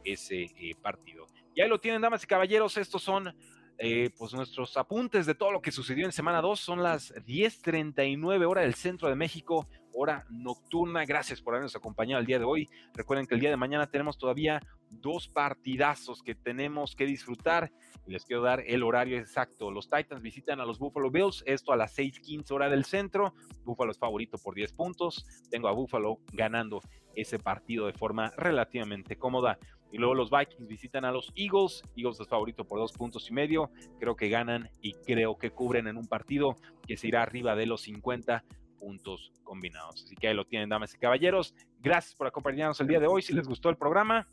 ese 0.04 0.44
eh, 0.44 0.74
partido. 0.80 1.26
Y 1.54 1.60
ahí 1.60 1.68
lo 1.68 1.78
tienen, 1.78 2.02
damas 2.02 2.24
y 2.24 2.26
caballeros, 2.26 2.76
estos 2.76 3.02
son 3.02 3.34
eh, 3.78 4.10
pues 4.16 4.32
nuestros 4.32 4.76
apuntes 4.76 5.26
de 5.26 5.34
todo 5.34 5.50
lo 5.50 5.60
que 5.60 5.72
sucedió 5.72 6.06
en 6.06 6.12
semana 6.12 6.40
2 6.40 6.60
son 6.60 6.82
las 6.82 7.12
10:39 7.26 8.46
hora 8.46 8.62
del 8.62 8.74
centro 8.74 9.08
de 9.08 9.16
México, 9.16 9.68
hora 9.92 10.26
nocturna. 10.30 11.04
Gracias 11.04 11.40
por 11.40 11.54
habernos 11.54 11.74
acompañado 11.74 12.20
el 12.20 12.26
día 12.26 12.38
de 12.38 12.44
hoy. 12.44 12.68
Recuerden 12.94 13.26
que 13.26 13.34
el 13.34 13.40
día 13.40 13.50
de 13.50 13.56
mañana 13.56 13.88
tenemos 13.88 14.16
todavía 14.16 14.60
dos 14.90 15.28
partidazos 15.28 16.22
que 16.22 16.36
tenemos 16.36 16.94
que 16.94 17.06
disfrutar. 17.06 17.72
Les 18.06 18.24
quiero 18.24 18.42
dar 18.42 18.62
el 18.66 18.82
horario 18.84 19.18
exacto. 19.18 19.72
Los 19.72 19.90
Titans 19.90 20.22
visitan 20.22 20.60
a 20.60 20.66
los 20.66 20.78
Buffalo 20.78 21.10
Bills, 21.10 21.42
esto 21.46 21.72
a 21.72 21.76
las 21.76 21.96
6:15 21.98 22.52
hora 22.52 22.68
del 22.68 22.84
centro. 22.84 23.34
Buffalo 23.64 23.90
es 23.90 23.98
favorito 23.98 24.38
por 24.38 24.54
10 24.54 24.72
puntos. 24.72 25.26
Tengo 25.50 25.66
a 25.66 25.72
Buffalo 25.72 26.20
ganando 26.32 26.80
ese 27.16 27.38
partido 27.38 27.86
de 27.86 27.92
forma 27.92 28.32
relativamente 28.36 29.16
cómoda. 29.16 29.58
Y 29.94 29.98
luego 29.98 30.16
los 30.16 30.28
Vikings 30.28 30.66
visitan 30.66 31.04
a 31.04 31.12
los 31.12 31.32
Eagles. 31.36 31.84
Eagles 31.96 32.18
es 32.18 32.26
favorito 32.26 32.64
por 32.64 32.80
dos 32.80 32.92
puntos 32.92 33.30
y 33.30 33.32
medio. 33.32 33.70
Creo 34.00 34.16
que 34.16 34.28
ganan 34.28 34.68
y 34.82 34.92
creo 34.92 35.38
que 35.38 35.52
cubren 35.52 35.86
en 35.86 35.96
un 35.96 36.08
partido 36.08 36.56
que 36.84 36.96
se 36.96 37.06
irá 37.06 37.22
arriba 37.22 37.54
de 37.54 37.66
los 37.66 37.82
50 37.82 38.44
puntos 38.76 39.30
combinados. 39.44 40.02
Así 40.02 40.16
que 40.16 40.26
ahí 40.26 40.34
lo 40.34 40.46
tienen, 40.46 40.68
damas 40.68 40.92
y 40.94 40.98
caballeros. 40.98 41.54
Gracias 41.78 42.16
por 42.16 42.26
acompañarnos 42.26 42.80
el 42.80 42.88
día 42.88 42.98
de 42.98 43.06
hoy. 43.06 43.22
Si 43.22 43.32
les 43.32 43.46
gustó 43.46 43.70
el 43.70 43.76
programa, 43.76 44.26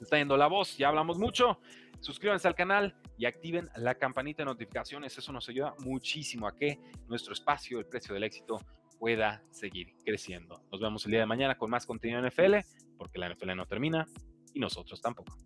está 0.00 0.16
yendo 0.16 0.38
la 0.38 0.46
voz, 0.46 0.78
ya 0.78 0.88
hablamos 0.88 1.18
mucho. 1.18 1.60
Suscríbanse 2.00 2.48
al 2.48 2.54
canal 2.54 2.96
y 3.18 3.26
activen 3.26 3.68
la 3.76 3.96
campanita 3.96 4.42
de 4.42 4.46
notificaciones. 4.46 5.18
Eso 5.18 5.34
nos 5.34 5.46
ayuda 5.50 5.74
muchísimo 5.80 6.48
a 6.48 6.56
que 6.56 6.78
nuestro 7.08 7.34
espacio, 7.34 7.78
el 7.78 7.84
precio 7.84 8.14
del 8.14 8.24
éxito, 8.24 8.58
pueda 8.98 9.42
seguir 9.50 9.92
creciendo. 10.02 10.62
Nos 10.72 10.80
vemos 10.80 11.04
el 11.04 11.10
día 11.10 11.20
de 11.20 11.26
mañana 11.26 11.58
con 11.58 11.68
más 11.68 11.84
contenido 11.84 12.20
en 12.20 12.28
NFL, 12.28 12.54
porque 12.96 13.18
la 13.18 13.28
NFL 13.28 13.54
no 13.54 13.66
termina 13.66 14.08
y 14.54 14.60
nosotros 14.60 15.02
tampoco. 15.02 15.36